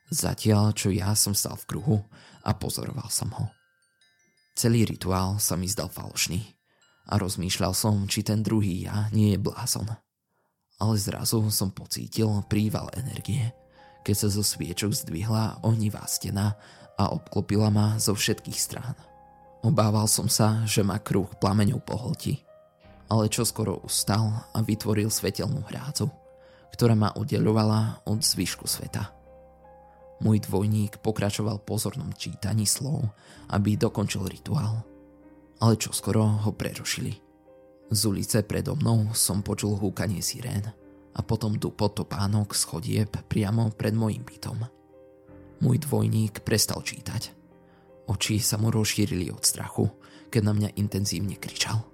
Zatiaľ, 0.10 0.74
čo 0.74 0.90
ja 0.94 1.14
som 1.18 1.34
stal 1.34 1.58
v 1.58 1.68
kruhu 1.70 1.98
a 2.46 2.54
pozoroval 2.54 3.10
som 3.10 3.30
ho. 3.34 3.50
Celý 4.58 4.84
rituál 4.84 5.40
sa 5.40 5.56
mi 5.56 5.70
zdal 5.70 5.88
falošný 5.90 6.44
a 7.10 7.18
rozmýšľal 7.18 7.74
som, 7.74 8.06
či 8.06 8.22
ten 8.22 8.44
druhý 8.46 8.86
ja 8.86 9.08
nie 9.16 9.34
je 9.34 9.40
blázon. 9.40 9.90
Ale 10.80 10.96
zrazu 10.96 11.44
som 11.52 11.76
pocítil 11.76 12.32
príval 12.48 12.88
energie, 12.96 13.52
keď 14.08 14.16
sa 14.16 14.28
zo 14.32 14.44
sviečok 14.44 14.96
zdvihla 14.96 15.60
ohnivá 15.62 16.08
stena 16.08 16.56
a 16.96 17.12
obklopila 17.12 17.68
ma 17.68 18.00
zo 18.00 18.16
všetkých 18.16 18.60
strán. 18.60 18.96
Obával 19.60 20.08
som 20.08 20.32
sa, 20.32 20.64
že 20.64 20.88
ma 20.88 21.04
kruh 21.04 21.28
plameňov 21.44 21.84
pohltí, 21.84 22.40
ale 23.12 23.28
čo 23.28 23.44
skoro 23.44 23.84
ustal 23.84 24.48
a 24.56 24.60
vytvoril 24.64 25.12
svetelnú 25.12 25.68
hrádzu, 25.68 26.08
ktorá 26.72 26.96
ma 26.96 27.12
oddeľovala 27.12 28.08
od 28.08 28.24
zvyšku 28.24 28.64
sveta. 28.64 29.12
Môj 30.20 30.44
dvojník 30.48 31.00
pokračoval 31.00 31.64
pozornom 31.64 32.12
čítaní 32.16 32.68
slov, 32.68 33.08
aby 33.52 33.80
dokončil 33.80 34.28
rituál. 34.28 34.84
Ale 35.60 35.76
čo 35.76 35.92
skoro 35.92 36.24
ho 36.48 36.52
prerušili. 36.56 37.29
Z 37.90 38.00
ulice 38.06 38.46
predo 38.46 38.78
mnou 38.78 39.14
som 39.18 39.42
počul 39.42 39.74
húkanie 39.74 40.22
sirén 40.22 40.70
a 41.14 41.20
potom 41.26 41.58
dupot 41.58 41.90
topánok 41.90 42.54
schodieb 42.54 43.10
priamo 43.26 43.74
pred 43.74 43.98
mojim 43.98 44.22
bytom. 44.22 44.62
Môj 45.60 45.78
dvojník 45.84 46.46
prestal 46.46 46.86
čítať 46.86 47.40
Oči 48.10 48.42
sa 48.42 48.58
mu 48.58 48.74
rozšírili 48.74 49.30
od 49.30 49.46
strachu, 49.46 49.86
keď 50.34 50.42
na 50.42 50.54
mňa 50.58 50.70
intenzívne 50.82 51.38
kričal. 51.38 51.86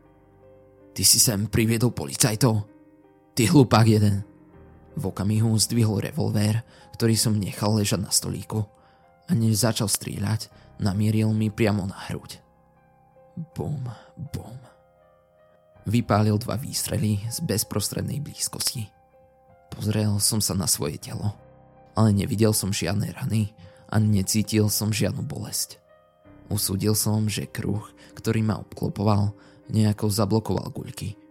Ty 0.96 1.04
si 1.04 1.20
sem 1.20 1.52
priviedol 1.52 1.92
policajtov? 1.92 2.64
Ty 3.36 3.44
hlupák 3.52 3.84
jeden. 3.84 4.24
V 4.96 5.12
okamihu 5.12 5.52
zdvihol 5.60 6.00
revolvér, 6.00 6.64
ktorý 6.96 7.20
som 7.20 7.36
nechal 7.36 7.76
ležať 7.76 8.00
na 8.00 8.12
stolíku 8.16 8.64
a 9.28 9.36
než 9.36 9.60
začal 9.60 9.92
strieľať, 9.92 10.48
namieril 10.80 11.36
mi 11.36 11.52
priamo 11.52 11.84
na 11.84 12.00
hruď. 12.08 12.40
Bum, 13.52 13.84
bum. 14.32 14.75
Vypálil 15.86 16.42
dva 16.42 16.58
výstrely 16.58 17.22
z 17.30 17.46
bezprostrednej 17.46 18.18
blízkosti. 18.18 18.90
Pozrel 19.70 20.18
som 20.18 20.42
sa 20.42 20.58
na 20.58 20.66
svoje 20.66 20.98
telo, 20.98 21.38
ale 21.94 22.10
nevidel 22.10 22.58
som 22.58 22.74
žiadne 22.74 23.14
rany 23.14 23.54
a 23.94 24.02
necítil 24.02 24.66
som 24.74 24.90
žiadnu 24.90 25.22
bolesť. 25.22 25.78
Usúdil 26.50 26.98
som, 26.98 27.30
že 27.30 27.46
kruh, 27.46 27.86
ktorý 28.18 28.42
ma 28.42 28.58
obklopoval, 28.62 29.38
nejako 29.70 30.10
zablokoval 30.10 30.74
guľky. 30.74 31.22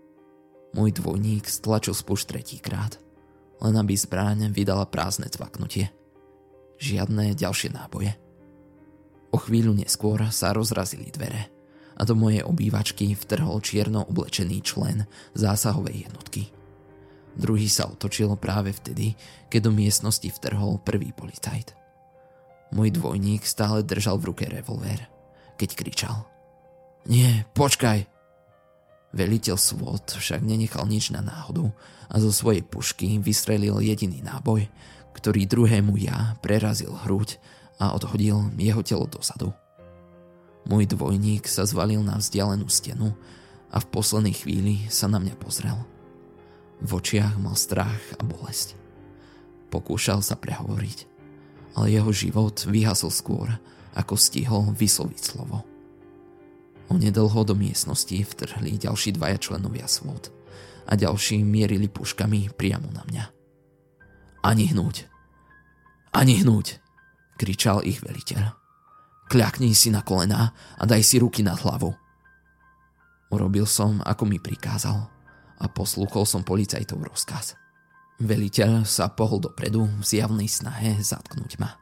Môj 0.75 0.91
dvojník 1.03 1.47
stlačil 1.51 1.95
spúšť 1.95 2.35
tretíkrát, 2.35 2.99
len 3.59 3.75
aby 3.75 3.95
zbráň 3.95 4.51
vydala 4.55 4.87
prázdne 4.87 5.31
cvaknutie. 5.31 5.91
Žiadne 6.79 7.35
ďalšie 7.35 7.75
náboje. 7.75 8.15
O 9.35 9.39
chvíľu 9.39 9.75
neskôr 9.75 10.19
sa 10.31 10.55
rozrazili 10.55 11.11
dvere 11.11 11.54
a 11.95 12.03
do 12.03 12.15
mojej 12.19 12.43
obývačky 12.43 13.15
vtrhol 13.15 13.63
čierno 13.63 14.05
oblečený 14.07 14.61
člen 14.63 15.07
zásahovej 15.35 16.11
jednotky. 16.11 16.51
Druhý 17.35 17.67
sa 17.67 17.91
otočil 17.91 18.31
práve 18.39 18.71
vtedy, 18.71 19.19
keď 19.51 19.71
do 19.71 19.73
miestnosti 19.75 20.27
vtrhol 20.31 20.79
prvý 20.83 21.11
policajt. 21.11 21.75
Môj 22.75 22.95
dvojník 22.95 23.43
stále 23.47 23.87
držal 23.87 24.19
v 24.19 24.35
ruke 24.35 24.45
revolver, 24.47 25.07
keď 25.59 25.71
kričal. 25.75 26.17
Nie, 27.07 27.47
počkaj! 27.55 28.07
Veliteľ 29.15 29.55
svod 29.55 30.19
však 30.19 30.43
nenechal 30.43 30.91
nič 30.91 31.15
na 31.15 31.23
náhodu 31.23 31.71
a 32.11 32.19
zo 32.19 32.35
svojej 32.35 32.67
pušky 32.67 33.23
vystrelil 33.23 33.79
jediný 33.79 34.19
náboj, 34.27 34.67
ktorý 35.15 35.47
druhému 35.47 35.95
ja 36.03 36.35
prerazil 36.43 36.91
hruď 37.07 37.39
a 37.79 37.95
odhodil 37.95 38.51
jeho 38.59 38.83
telo 38.83 39.07
dozadu. 39.07 39.55
Môj 40.65 40.89
dvojník 40.89 41.45
sa 41.45 41.69
zvalil 41.69 42.01
na 42.01 42.17
vzdialenú 42.17 42.69
stenu 42.73 43.13
a 43.69 43.77
v 43.83 43.91
poslednej 43.93 44.33
chvíli 44.33 44.89
sa 44.89 45.11
na 45.13 45.21
mňa 45.21 45.37
pozrel. 45.37 45.77
V 46.81 46.91
očiach 46.97 47.37
mal 47.37 47.57
strach 47.57 48.01
a 48.17 48.23
bolesť. 48.25 48.77
Pokúšal 49.69 50.25
sa 50.25 50.39
prehovoriť, 50.41 50.99
ale 51.77 51.93
jeho 51.93 52.11
život 52.15 52.57
vyhasol 52.65 53.13
skôr, 53.13 53.51
ako 53.93 54.15
stihol 54.17 54.73
vysloviť 54.73 55.21
slovo. 55.21 55.67
Onedlho 56.89 57.41
do 57.45 57.55
miestnosti 57.57 58.15
vtrhli 58.15 58.77
ďalší 58.77 59.17
dvaja 59.17 59.39
členovia 59.41 59.89
svod 59.89 60.33
a 60.85 60.93
ďalší 60.97 61.41
mierili 61.45 61.89
puškami 61.89 62.53
priamo 62.57 62.89
na 62.93 63.03
mňa. 63.09 63.25
Ani 64.45 64.69
hnúť! 64.69 65.09
Ani 66.13 66.41
hnúť! 66.41 66.81
kričal 67.35 67.83
ich 67.83 67.99
veliteľ. 68.05 68.64
Kľakni 69.29 69.73
si 69.73 69.89
na 69.89 70.05
kolená 70.05 70.53
a 70.77 70.83
daj 70.85 71.01
si 71.01 71.17
ruky 71.19 71.41
nad 71.41 71.57
hlavu. 71.59 71.91
Urobil 73.33 73.67
som, 73.67 73.99
ako 74.05 74.29
mi 74.29 74.39
prikázal 74.39 74.99
a 75.59 75.65
poslúchol 75.67 76.29
som 76.29 76.45
policajtov 76.47 77.03
rozkaz. 77.03 77.57
Veliteľ 78.23 78.87
sa 78.87 79.11
pohol 79.11 79.43
dopredu 79.43 79.91
v 79.91 80.05
zjavnej 80.07 80.47
snahe 80.47 81.03
zatknúť 81.03 81.59
ma. 81.59 81.75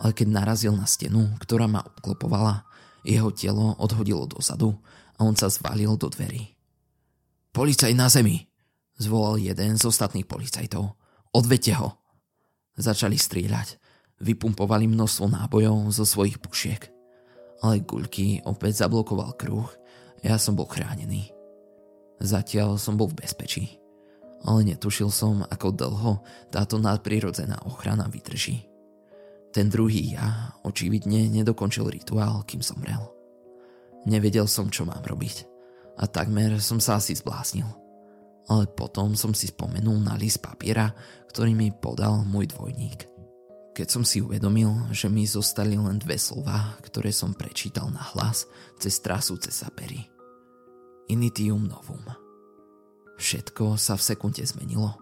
Ale 0.00 0.14
keď 0.14 0.28
narazil 0.32 0.72
na 0.72 0.88
stenu, 0.88 1.28
ktorá 1.42 1.68
ma 1.68 1.84
obklopovala, 1.84 2.64
jeho 3.04 3.28
telo 3.34 3.76
odhodilo 3.76 4.24
dozadu 4.24 4.78
a 5.18 5.26
on 5.26 5.34
sa 5.34 5.50
zvalil 5.52 5.98
do 5.98 6.08
dverí. 6.08 6.56
Policaj 7.52 7.92
na 7.92 8.06
zemi! 8.08 8.46
Zvolal 8.98 9.38
jeden 9.38 9.78
z 9.78 9.82
ostatných 9.86 10.26
policajtov. 10.26 10.94
Odvete 11.34 11.74
ho! 11.78 12.00
Začali 12.78 13.18
strieľať. 13.18 13.78
Vypumpovali 14.18 14.90
množstvo 14.90 15.30
nábojov 15.30 15.94
zo 15.94 16.02
svojich 16.02 16.42
pušiek. 16.42 16.90
Ale 17.62 17.82
guľky 17.82 18.42
opäť 18.46 18.86
zablokoval 18.86 19.34
kruh. 19.38 19.70
Ja 20.22 20.38
som 20.38 20.58
bol 20.58 20.66
chránený. 20.66 21.30
Zatiaľ 22.18 22.82
som 22.82 22.98
bol 22.98 23.10
v 23.10 23.22
bezpečí 23.22 23.78
ale 24.46 24.74
netušil 24.74 25.10
som, 25.10 25.42
ako 25.42 25.74
dlho 25.74 26.12
táto 26.54 26.78
nadprirodzená 26.78 27.66
ochrana 27.66 28.06
vydrží. 28.06 28.62
Ten 29.50 29.72
druhý 29.72 30.14
ja 30.14 30.54
očividne 30.62 31.26
nedokončil 31.32 31.88
rituál, 31.88 32.44
kým 32.44 32.60
zomrel. 32.62 33.00
Nevedel 34.06 34.46
som, 34.46 34.70
čo 34.70 34.86
mám 34.86 35.02
robiť 35.02 35.48
a 35.98 36.06
takmer 36.06 36.62
som 36.62 36.78
sa 36.78 37.02
asi 37.02 37.16
zbláznil. 37.18 37.66
Ale 38.48 38.64
potom 38.70 39.12
som 39.18 39.34
si 39.34 39.50
spomenul 39.50 39.98
na 40.00 40.14
list 40.16 40.40
papiera, 40.40 40.94
ktorý 41.28 41.52
mi 41.52 41.68
podal 41.74 42.22
môj 42.24 42.48
dvojník. 42.54 43.17
Keď 43.78 43.86
som 43.86 44.02
si 44.02 44.18
uvedomil, 44.18 44.90
že 44.90 45.06
mi 45.06 45.22
zostali 45.22 45.78
len 45.78 46.02
dve 46.02 46.18
slova, 46.18 46.74
ktoré 46.82 47.14
som 47.14 47.30
prečítal 47.30 47.86
na 47.94 48.02
hlas 48.10 48.50
cez 48.74 48.98
trasúce 48.98 49.54
sapery. 49.54 50.02
Initium 51.06 51.62
novum. 51.62 52.02
Všetko 53.22 53.78
sa 53.78 53.94
v 53.94 54.02
sekunde 54.02 54.42
zmenilo, 54.42 54.98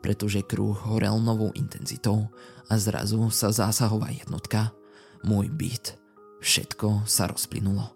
pretože 0.00 0.40
kruh 0.40 0.72
horel 0.72 1.20
novou 1.20 1.52
intenzitou 1.52 2.32
a 2.72 2.80
zrazu 2.80 3.28
sa 3.28 3.52
zásahová 3.52 4.08
jednotka, 4.08 4.72
môj 5.20 5.52
byt, 5.52 6.00
všetko 6.40 7.04
sa 7.04 7.28
rozplynulo. 7.28 7.92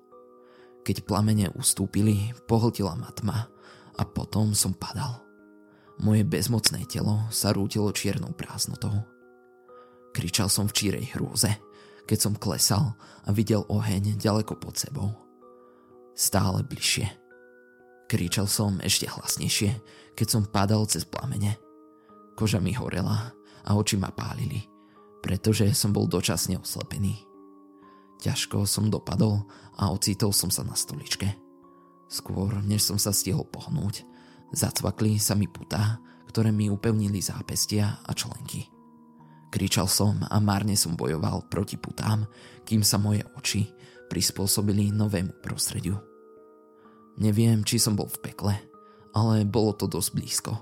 Keď 0.84 1.08
plamene 1.08 1.48
ustúpili, 1.56 2.36
pohltila 2.44 3.00
ma 3.00 3.08
tma 3.16 3.48
a 3.96 4.02
potom 4.04 4.52
som 4.52 4.76
padal. 4.76 5.24
Moje 6.04 6.20
bezmocné 6.28 6.84
telo 6.84 7.16
sa 7.32 7.48
rútilo 7.56 7.88
čiernou 7.96 8.36
prázdnotou. 8.36 9.16
Kričal 10.12 10.50
som 10.50 10.66
v 10.66 10.76
čírej 10.76 11.06
hrôze, 11.14 11.48
keď 12.08 12.18
som 12.18 12.34
klesal 12.34 12.96
a 13.24 13.30
videl 13.30 13.62
oheň 13.68 14.16
ďaleko 14.16 14.56
pod 14.58 14.76
sebou. 14.80 15.12
Stále 16.18 16.64
bližšie. 16.66 17.06
Kričal 18.08 18.48
som 18.48 18.80
ešte 18.80 19.06
hlasnejšie, 19.06 19.70
keď 20.16 20.26
som 20.26 20.48
padal 20.48 20.88
cez 20.88 21.04
plamene. 21.04 21.60
Koža 22.34 22.58
mi 22.58 22.72
horela 22.72 23.30
a 23.62 23.70
oči 23.76 24.00
ma 24.00 24.08
pálili, 24.08 24.64
pretože 25.20 25.68
som 25.76 25.92
bol 25.92 26.08
dočasne 26.08 26.56
oslepený. 26.56 27.20
Ťažko 28.18 28.66
som 28.66 28.90
dopadol 28.90 29.46
a 29.78 29.92
ocitol 29.94 30.34
som 30.34 30.50
sa 30.50 30.66
na 30.66 30.74
stoličke. 30.74 31.30
Skôr, 32.08 32.58
než 32.64 32.82
som 32.82 32.96
sa 32.96 33.12
stihol 33.12 33.46
pohnúť, 33.46 34.02
zacvakli 34.50 35.20
sa 35.20 35.36
mi 35.36 35.46
putá 35.46 36.00
ktoré 36.28 36.52
mi 36.52 36.68
upevnili 36.68 37.24
zápestia 37.24 38.04
a 38.04 38.12
členky. 38.12 38.77
Kričal 39.48 39.88
som 39.88 40.20
a 40.28 40.36
márne 40.38 40.76
som 40.76 40.92
bojoval 40.92 41.48
proti 41.48 41.80
putám, 41.80 42.28
kým 42.68 42.84
sa 42.84 43.00
moje 43.00 43.24
oči 43.36 43.72
prispôsobili 44.12 44.92
novému 44.92 45.40
prostrediu. 45.40 45.96
Neviem, 47.18 47.64
či 47.64 47.80
som 47.80 47.96
bol 47.96 48.06
v 48.08 48.20
pekle, 48.20 48.54
ale 49.16 49.48
bolo 49.48 49.74
to 49.74 49.88
dosť 49.88 50.10
blízko. 50.14 50.52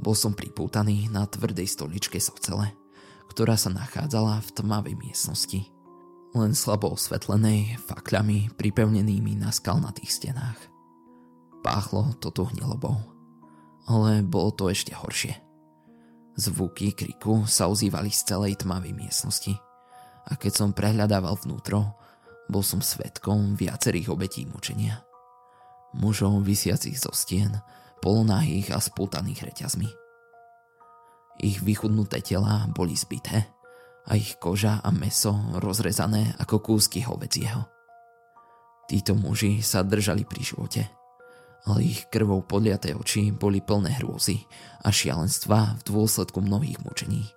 Bol 0.00 0.16
som 0.16 0.32
pripútaný 0.32 1.12
na 1.12 1.28
tvrdej 1.28 1.68
stoličke 1.68 2.16
z 2.16 2.32
ocele, 2.32 2.72
ktorá 3.28 3.54
sa 3.54 3.68
nachádzala 3.68 4.40
v 4.42 4.48
tmavej 4.56 4.94
miestnosti, 4.96 5.60
len 6.32 6.56
slabo 6.56 6.96
osvetlenej 6.96 7.78
fakľami 7.84 8.56
pripevnenými 8.56 9.36
na 9.38 9.52
skalnatých 9.52 10.10
stenách. 10.10 10.58
Páchlo 11.60 12.16
to 12.18 12.32
tu 12.32 12.48
hnilobou 12.48 13.10
ale 13.90 14.22
bolo 14.22 14.54
to 14.54 14.70
ešte 14.70 14.94
horšie. 14.94 15.49
Zvuky 16.38 16.94
kriku 16.94 17.44
sa 17.50 17.66
ozývali 17.66 18.12
z 18.14 18.34
celej 18.34 18.62
tmavej 18.62 18.94
miestnosti 18.94 19.54
a 20.30 20.38
keď 20.38 20.52
som 20.52 20.70
prehľadával 20.76 21.34
vnútro, 21.42 21.98
bol 22.46 22.62
som 22.62 22.78
svetkom 22.78 23.58
viacerých 23.58 24.10
obetí 24.14 24.46
mučenia. 24.46 25.02
Mužov 25.96 26.46
vysiacich 26.46 26.98
zo 26.98 27.10
stien, 27.10 27.58
polonahých 27.98 28.70
a 28.70 28.78
spútaných 28.78 29.50
reťazmi. 29.50 29.90
Ich 31.42 31.58
vychudnuté 31.64 32.22
tela 32.22 32.68
boli 32.70 32.94
zbité 32.94 33.50
a 34.06 34.14
ich 34.14 34.38
koža 34.38 34.78
a 34.84 34.90
meso 34.94 35.34
rozrezané 35.58 36.36
ako 36.38 36.62
kúsky 36.62 37.02
hovedzieho. 37.02 37.66
Títo 38.86 39.18
muži 39.18 39.62
sa 39.62 39.82
držali 39.82 40.22
pri 40.26 40.42
živote– 40.42 40.82
ale 41.70 41.86
ich 41.86 42.10
krvou 42.10 42.42
podliaté 42.42 42.98
oči 42.98 43.30
boli 43.30 43.62
plné 43.62 44.02
hrôzy 44.02 44.42
a 44.82 44.90
šialenstva 44.90 45.78
v 45.78 45.82
dôsledku 45.86 46.42
mnohých 46.42 46.82
mučení. 46.82 47.30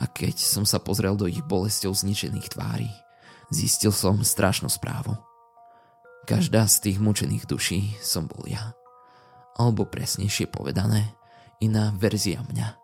A 0.00 0.08
keď 0.08 0.40
som 0.40 0.64
sa 0.64 0.80
pozrel 0.80 1.16
do 1.16 1.28
ich 1.28 1.44
bolesťou 1.44 1.92
zničených 1.92 2.52
tvári, 2.56 2.88
zistil 3.52 3.92
som 3.92 4.24
strašnú 4.24 4.68
správu. 4.72 5.16
Každá 6.24 6.66
z 6.66 6.90
tých 6.90 6.98
mučených 6.98 7.44
duší 7.44 7.80
som 8.00 8.26
bol 8.26 8.44
ja. 8.48 8.74
Alebo 9.56 9.88
presnejšie 9.88 10.48
povedané, 10.50 11.16
iná 11.60 11.94
verzia 11.96 12.44
mňa. 12.44 12.76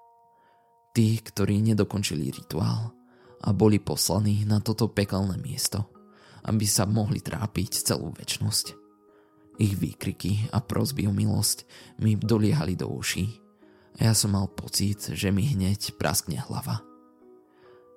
Tí, 0.93 1.21
ktorí 1.21 1.61
nedokončili 1.65 2.33
rituál 2.33 2.93
a 3.43 3.49
boli 3.51 3.81
poslaní 3.81 4.45
na 4.45 4.61
toto 4.61 4.89
pekelné 4.89 5.37
miesto, 5.41 5.89
aby 6.45 6.65
sa 6.69 6.89
mohli 6.89 7.21
trápiť 7.21 7.83
celú 7.83 8.13
väčnosť. 8.15 8.82
Ich 9.61 9.77
výkriky 9.77 10.49
a 10.53 10.65
prosby 10.65 11.05
o 11.09 11.13
milosť 11.13 11.69
mi 12.01 12.17
doliehali 12.17 12.77
do 12.77 12.89
uší 12.89 13.43
a 14.01 14.09
ja 14.09 14.15
som 14.17 14.33
mal 14.33 14.49
pocit, 14.49 15.13
že 15.13 15.29
mi 15.29 15.45
hneď 15.45 16.01
praskne 16.01 16.41
hlava. 16.49 16.81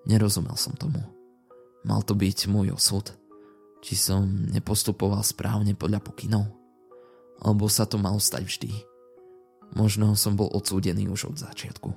Nerozumel 0.03 0.60
som 0.60 0.76
tomu. 0.76 0.99
Mal 1.88 2.01
to 2.03 2.18
byť 2.18 2.51
môj 2.51 2.76
osud. 2.76 3.16
Či 3.86 3.93
som 3.95 4.26
nepostupoval 4.49 5.22
správne 5.22 5.78
podľa 5.78 6.01
pokynov. 6.01 6.49
Alebo 7.39 7.70
sa 7.70 7.86
to 7.86 8.01
malo 8.01 8.20
stať 8.20 8.43
vždy. 8.43 8.72
Možno 9.78 10.18
som 10.18 10.36
bol 10.36 10.49
odsúdený 10.51 11.08
už 11.08 11.32
od 11.32 11.38
začiatku. 11.39 11.89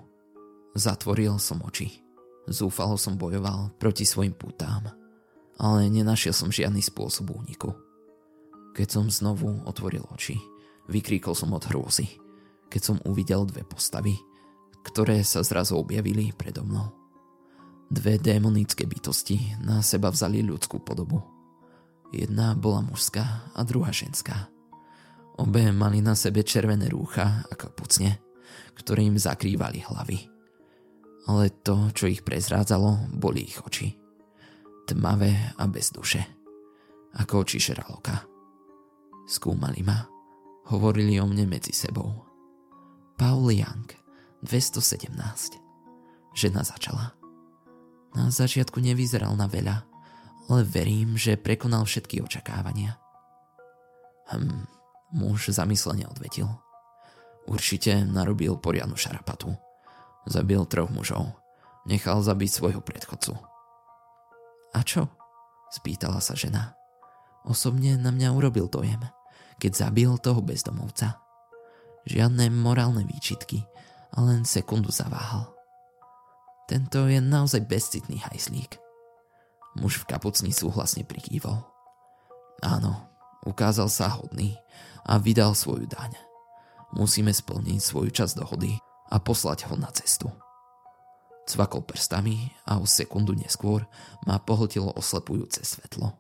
Zatvoril 0.77 1.41
som 1.41 1.65
oči. 1.65 2.05
Zúfalo 2.49 2.97
som 2.97 3.17
bojoval 3.19 3.73
proti 3.81 4.07
svojim 4.07 4.33
pútám. 4.37 4.93
Ale 5.59 5.91
nenašiel 5.91 6.37
som 6.37 6.55
žiadny 6.55 6.85
spôsob 6.85 7.35
úniku. 7.35 7.88
Keď 8.79 8.87
som 8.87 9.11
znovu 9.11 9.67
otvoril 9.67 10.07
oči, 10.15 10.39
vykríkol 10.87 11.35
som 11.35 11.51
od 11.51 11.67
hrôzy, 11.67 12.07
keď 12.71 12.79
som 12.79 13.03
uvidel 13.03 13.43
dve 13.43 13.67
postavy, 13.67 14.15
ktoré 14.87 15.27
sa 15.27 15.43
zrazu 15.43 15.75
objavili 15.75 16.31
predo 16.31 16.63
mnou. 16.63 16.95
Dve 17.91 18.23
démonické 18.23 18.87
bytosti 18.87 19.59
na 19.67 19.83
seba 19.83 20.15
vzali 20.15 20.47
ľudskú 20.47 20.79
podobu. 20.79 21.27
Jedna 22.15 22.55
bola 22.55 22.87
mužská 22.87 23.51
a 23.51 23.61
druhá 23.67 23.91
ženská. 23.91 24.47
Obe 25.43 25.75
mali 25.75 25.99
na 25.99 26.15
sebe 26.15 26.47
červené 26.47 26.87
rúcha 26.87 27.43
a 27.51 27.53
kapucne, 27.59 28.23
ktoré 28.79 29.11
im 29.11 29.19
zakrývali 29.19 29.91
hlavy. 29.91 30.31
Ale 31.27 31.51
to, 31.67 31.91
čo 31.91 32.07
ich 32.07 32.23
prezrádzalo, 32.23 33.11
boli 33.11 33.43
ich 33.43 33.59
oči. 33.59 33.91
Tmavé 34.87 35.59
a 35.59 35.67
bez 35.67 35.91
duše. 35.91 36.23
Ako 37.19 37.43
oči 37.43 37.59
šeraloka. 37.59 38.38
Skúmali 39.29 39.85
ma. 39.85 40.09
Hovorili 40.73 41.21
o 41.21 41.29
mne 41.29 41.45
medzi 41.45 41.77
sebou. 41.77 42.25
Paul 43.21 43.53
Young, 43.53 43.93
217. 44.41 45.13
Žena 46.33 46.65
začala. 46.65 47.13
Na 48.17 48.33
začiatku 48.33 48.81
nevyzeral 48.81 49.37
na 49.37 49.45
veľa, 49.45 49.85
ale 50.49 50.61
verím, 50.65 51.21
že 51.21 51.37
prekonal 51.37 51.85
všetky 51.85 52.25
očakávania. 52.25 52.97
Hm, 54.33 54.65
muž 55.13 55.53
zamyslene 55.53 56.09
odvetil. 56.09 56.49
Určite 57.45 58.09
narobil 58.09 58.57
poriadnu 58.57 58.97
šarapatu. 58.97 59.53
Zabil 60.25 60.65
troch 60.65 60.89
mužov. 60.89 61.37
Nechal 61.85 62.25
zabiť 62.25 62.49
svojho 62.49 62.81
predchodcu. 62.81 63.37
A 64.73 64.81
čo? 64.85 65.13
Spýtala 65.69 66.25
sa 66.25 66.33
žena. 66.33 66.73
Osobne 67.45 68.01
na 68.01 68.09
mňa 68.09 68.33
urobil 68.33 68.73
dojem 68.73 69.05
keď 69.59 69.73
zabil 69.75 70.11
toho 70.19 70.41
bezdomovca. 70.43 71.19
Žiadne 72.09 72.49
morálne 72.55 73.05
výčitky 73.05 73.67
a 74.17 74.25
len 74.25 74.49
sekundu 74.49 74.89
zaváhal. 74.89 75.53
Tento 76.69 77.09
je 77.09 77.21
naozaj 77.21 77.65
bezcitný 77.65 78.21
hajslík. 78.23 78.77
Muž 79.77 80.01
v 80.01 80.09
kapucni 80.09 80.53
súhlasne 80.53 81.05
prikývol. 81.05 81.61
Áno, 82.65 83.09
ukázal 83.45 83.89
sa 83.93 84.11
hodný 84.13 84.57
a 85.07 85.17
vydal 85.21 85.55
svoju 85.55 85.87
daň. 85.89 86.13
Musíme 86.97 87.33
splniť 87.33 87.81
svoju 87.81 88.11
časť 88.13 88.41
dohody 88.41 88.77
a 89.09 89.17
poslať 89.21 89.69
ho 89.69 89.77
na 89.77 89.89
cestu. 89.93 90.29
Cvakol 91.49 91.81
prstami 91.81 92.53
a 92.69 92.77
o 92.77 92.85
sekundu 92.85 93.33
neskôr 93.33 93.89
ma 94.29 94.37
pohltilo 94.37 94.93
oslepujúce 94.93 95.65
svetlo. 95.65 96.13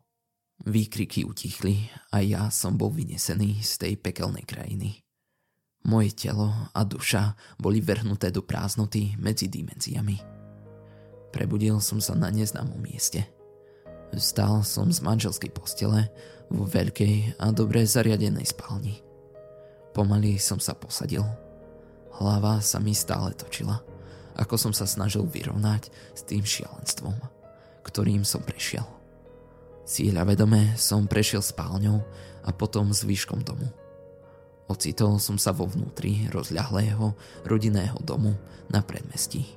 Výkriky 0.66 1.22
utichli 1.22 1.86
a 2.10 2.18
ja 2.18 2.50
som 2.50 2.74
bol 2.74 2.90
vynesený 2.90 3.62
z 3.62 3.72
tej 3.78 3.92
pekelnej 3.94 4.42
krajiny. 4.42 4.98
Moje 5.86 6.10
telo 6.18 6.50
a 6.74 6.82
duša 6.82 7.38
boli 7.62 7.78
vrhnuté 7.78 8.34
do 8.34 8.42
prázdnoty 8.42 9.14
medzi 9.22 9.46
dimenziami. 9.46 10.18
Prebudil 11.30 11.78
som 11.78 12.02
sa 12.02 12.18
na 12.18 12.34
neznámom 12.34 12.82
mieste. 12.82 13.22
Vstal 14.10 14.66
som 14.66 14.90
z 14.90 14.98
manželskej 14.98 15.54
postele 15.54 16.10
vo 16.50 16.66
veľkej 16.66 17.38
a 17.38 17.54
dobre 17.54 17.86
zariadenej 17.86 18.50
spálni. 18.50 18.98
Pomaly 19.94 20.42
som 20.42 20.58
sa 20.58 20.74
posadil. 20.74 21.22
Hlava 22.18 22.58
sa 22.58 22.82
mi 22.82 22.98
stále 22.98 23.30
točila, 23.38 23.78
ako 24.34 24.58
som 24.58 24.72
sa 24.74 24.90
snažil 24.90 25.22
vyrovnať 25.22 25.92
s 26.18 26.26
tým 26.26 26.42
šialenstvom, 26.42 27.14
ktorým 27.86 28.26
som 28.26 28.42
prešiel. 28.42 28.97
Cieľa 29.88 30.28
vedome 30.28 30.76
som 30.76 31.08
prešiel 31.08 31.40
spálňou 31.40 32.04
a 32.44 32.52
potom 32.52 32.92
zvyškom 32.92 33.40
domu. 33.40 33.64
Ocitol 34.68 35.16
som 35.16 35.40
sa 35.40 35.56
vo 35.56 35.64
vnútri 35.64 36.28
rozľahlého 36.28 37.16
rodinného 37.48 37.96
domu 38.04 38.36
na 38.68 38.84
predmestí. 38.84 39.48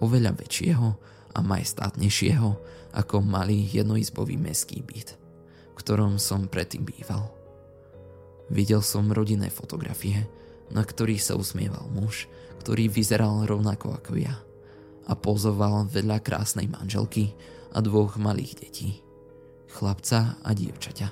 Oveľa 0.00 0.32
väčšieho 0.32 0.88
a 1.36 1.38
majestátnejšieho 1.44 2.48
ako 2.96 3.20
malý 3.20 3.68
jednoizbový 3.68 4.40
mestský 4.40 4.80
byt, 4.80 5.20
v 5.20 5.74
ktorom 5.76 6.16
som 6.16 6.48
predtým 6.48 6.88
býval. 6.88 7.28
Videl 8.48 8.80
som 8.80 9.12
rodinné 9.12 9.52
fotografie, 9.52 10.24
na 10.72 10.88
ktorých 10.88 11.20
sa 11.20 11.36
usmieval 11.36 11.84
muž, 11.92 12.32
ktorý 12.64 12.88
vyzeral 12.88 13.44
rovnako 13.44 13.92
ako 13.92 14.24
ja 14.24 14.40
a 15.04 15.12
pozoval 15.12 15.84
vedľa 15.84 16.24
krásnej 16.24 16.64
manželky 16.64 17.36
a 17.76 17.84
dvoch 17.84 18.16
malých 18.16 18.56
detí 18.56 19.04
chlapca 19.70 20.36
a 20.42 20.50
dievčaťa. 20.50 21.08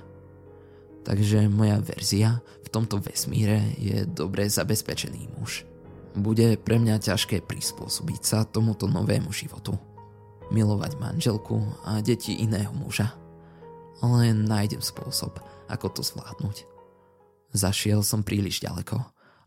Takže 1.07 1.49
moja 1.49 1.81
verzia 1.81 2.45
v 2.67 2.69
tomto 2.69 3.01
vesmíre 3.01 3.79
je 3.81 4.05
dobre 4.05 4.45
zabezpečený 4.51 5.41
muž. 5.41 5.65
Bude 6.13 6.59
pre 6.61 6.77
mňa 6.77 7.01
ťažké 7.01 7.47
prispôsobiť 7.47 8.21
sa 8.21 8.39
tomuto 8.45 8.91
novému 8.91 9.33
životu. 9.33 9.79
milovať 10.49 10.97
manželku 10.97 11.61
a 11.85 12.01
deti 12.01 12.33
iného 12.41 12.73
muža. 12.73 13.13
Ale 14.01 14.33
nájdem 14.33 14.81
spôsob, 14.81 15.37
ako 15.69 15.87
to 15.93 16.03
zvládnuť. 16.07 16.65
Zašiel 17.53 18.05
som 18.05 18.25
príliš 18.25 18.61
ďaleko 18.65 18.97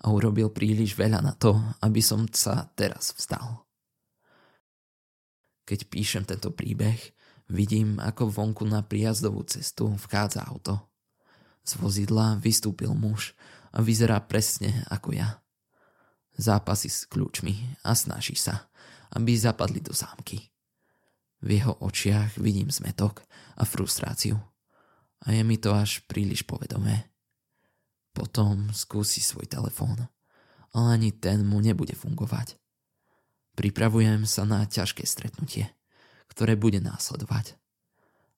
a 0.02 0.06
urobil 0.10 0.50
príliš 0.50 0.98
veľa 0.98 1.22
na 1.22 1.34
to, 1.38 1.58
aby 1.82 2.02
som 2.02 2.26
sa 2.30 2.70
teraz 2.74 3.14
vstal. 3.16 3.66
Keď 5.66 5.88
píšem 5.88 6.24
tento 6.26 6.52
príbeh, 6.52 7.00
vidím, 7.52 8.00
ako 8.00 8.32
vonku 8.32 8.64
na 8.64 8.80
prijazdovú 8.80 9.44
cestu 9.44 9.92
vchádza 10.00 10.48
auto. 10.48 10.80
Z 11.68 11.78
vozidla 11.78 12.40
vystúpil 12.40 12.96
muž 12.96 13.36
a 13.76 13.84
vyzerá 13.84 14.18
presne 14.24 14.88
ako 14.88 15.14
ja. 15.14 15.44
Zápasy 16.40 16.88
s 16.88 17.06
kľúčmi 17.12 17.84
a 17.84 17.92
snaží 17.94 18.40
sa, 18.40 18.72
aby 19.14 19.36
zapadli 19.36 19.84
do 19.84 19.92
zámky. 19.92 20.48
V 21.44 21.60
jeho 21.60 21.76
očiach 21.84 22.40
vidím 22.40 22.72
zmetok 22.72 23.28
a 23.60 23.68
frustráciu. 23.68 24.40
A 25.22 25.36
je 25.36 25.44
mi 25.46 25.60
to 25.60 25.76
až 25.76 26.02
príliš 26.10 26.48
povedomé. 26.48 27.12
Potom 28.16 28.74
skúsi 28.74 29.22
svoj 29.22 29.46
telefón, 29.46 30.10
ale 30.74 30.88
ani 30.98 31.10
ten 31.14 31.46
mu 31.46 31.62
nebude 31.62 31.94
fungovať. 31.94 32.58
Pripravujem 33.54 34.26
sa 34.26 34.48
na 34.48 34.64
ťažké 34.66 35.04
stretnutie, 35.06 35.70
ktoré 36.32 36.56
bude 36.56 36.80
následovať. 36.80 37.60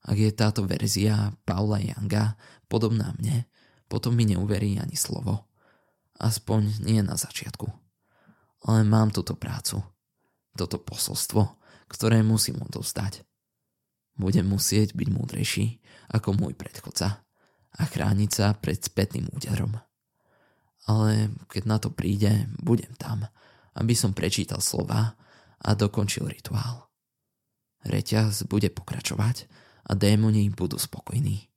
Ak 0.04 0.18
je 0.20 0.34
táto 0.36 0.66
verzia 0.66 1.32
Paula 1.48 1.80
Younga 1.80 2.36
podobná 2.68 3.16
mne, 3.22 3.48
potom 3.88 4.18
mi 4.18 4.26
neuverí 4.26 4.82
ani 4.82 4.98
slovo. 4.98 5.48
Aspoň 6.18 6.84
nie 6.84 7.00
na 7.06 7.16
začiatku. 7.16 7.70
Ale 8.68 8.82
mám 8.84 9.14
túto 9.14 9.38
prácu, 9.38 9.86
toto 10.58 10.82
posolstvo, 10.82 11.62
ktoré 11.88 12.26
musím 12.26 12.60
odovzdať. 12.66 13.22
Budem 14.18 14.50
musieť 14.50 14.94
byť 14.98 15.08
múdrejší 15.10 15.66
ako 16.10 16.38
môj 16.38 16.54
predchodca 16.58 17.22
a 17.74 17.82
chrániť 17.82 18.30
sa 18.30 18.54
pred 18.54 18.78
spätným 18.78 19.30
úderom. 19.34 19.78
Ale 20.86 21.34
keď 21.50 21.64
na 21.66 21.78
to 21.80 21.90
príde, 21.90 22.46
budem 22.62 22.92
tam, 23.00 23.26
aby 23.74 23.94
som 23.98 24.14
prečítal 24.14 24.62
slova 24.62 25.18
a 25.64 25.70
dokončil 25.74 26.28
rituál. 26.28 26.93
Reťaz 27.84 28.48
bude 28.48 28.72
pokračovať 28.72 29.48
a 29.84 29.92
démoni 29.96 30.48
budú 30.52 30.80
spokojní. 30.80 31.52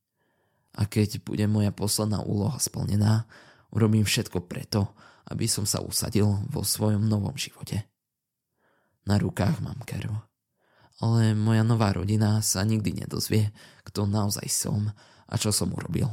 A 0.76 0.84
keď 0.84 1.22
bude 1.22 1.46
moja 1.48 1.72
posledná 1.72 2.20
úloha 2.20 2.58
splnená, 2.60 3.24
urobím 3.72 4.04
všetko 4.04 4.44
preto, 4.44 4.92
aby 5.30 5.46
som 5.48 5.64
sa 5.64 5.80
usadil 5.82 6.26
vo 6.50 6.62
svojom 6.62 7.06
novom 7.06 7.34
živote. 7.38 7.86
Na 9.06 9.16
rukách 9.22 9.62
mám 9.62 9.78
krv. 9.86 10.10
Ale 10.98 11.36
moja 11.36 11.62
nová 11.62 11.92
rodina 11.92 12.40
sa 12.40 12.64
nikdy 12.66 13.04
nedozvie, 13.04 13.52
kto 13.86 14.08
naozaj 14.08 14.48
som 14.48 14.90
a 15.28 15.34
čo 15.38 15.54
som 15.54 15.70
urobil, 15.70 16.08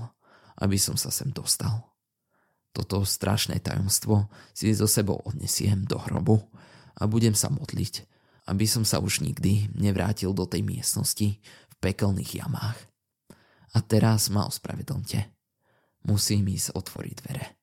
aby 0.59 0.77
som 0.77 0.99
sa 0.99 1.09
sem 1.09 1.31
dostal. 1.33 1.89
Toto 2.73 3.05
strašné 3.05 3.61
tajomstvo 3.61 4.29
si 4.51 4.73
so 4.73 4.89
sebou 4.89 5.21
odnesiem 5.23 5.85
do 5.85 6.01
hrobu 6.01 6.41
a 6.97 7.05
budem 7.05 7.37
sa 7.37 7.53
modliť, 7.53 8.12
aby 8.47 8.67
som 8.67 8.83
sa 8.83 8.99
už 8.99 9.23
nikdy 9.23 9.71
nevrátil 9.75 10.35
do 10.35 10.43
tej 10.43 10.63
miestnosti 10.65 11.39
v 11.39 11.75
pekelných 11.79 12.43
jamách. 12.43 12.77
A 13.73 13.81
teraz 13.81 14.29
ma 14.29 14.45
ospravedlňte. 14.45 15.25
Musím 16.05 16.51
ísť 16.51 16.75
otvoriť 16.75 17.13
dvere. 17.23 17.62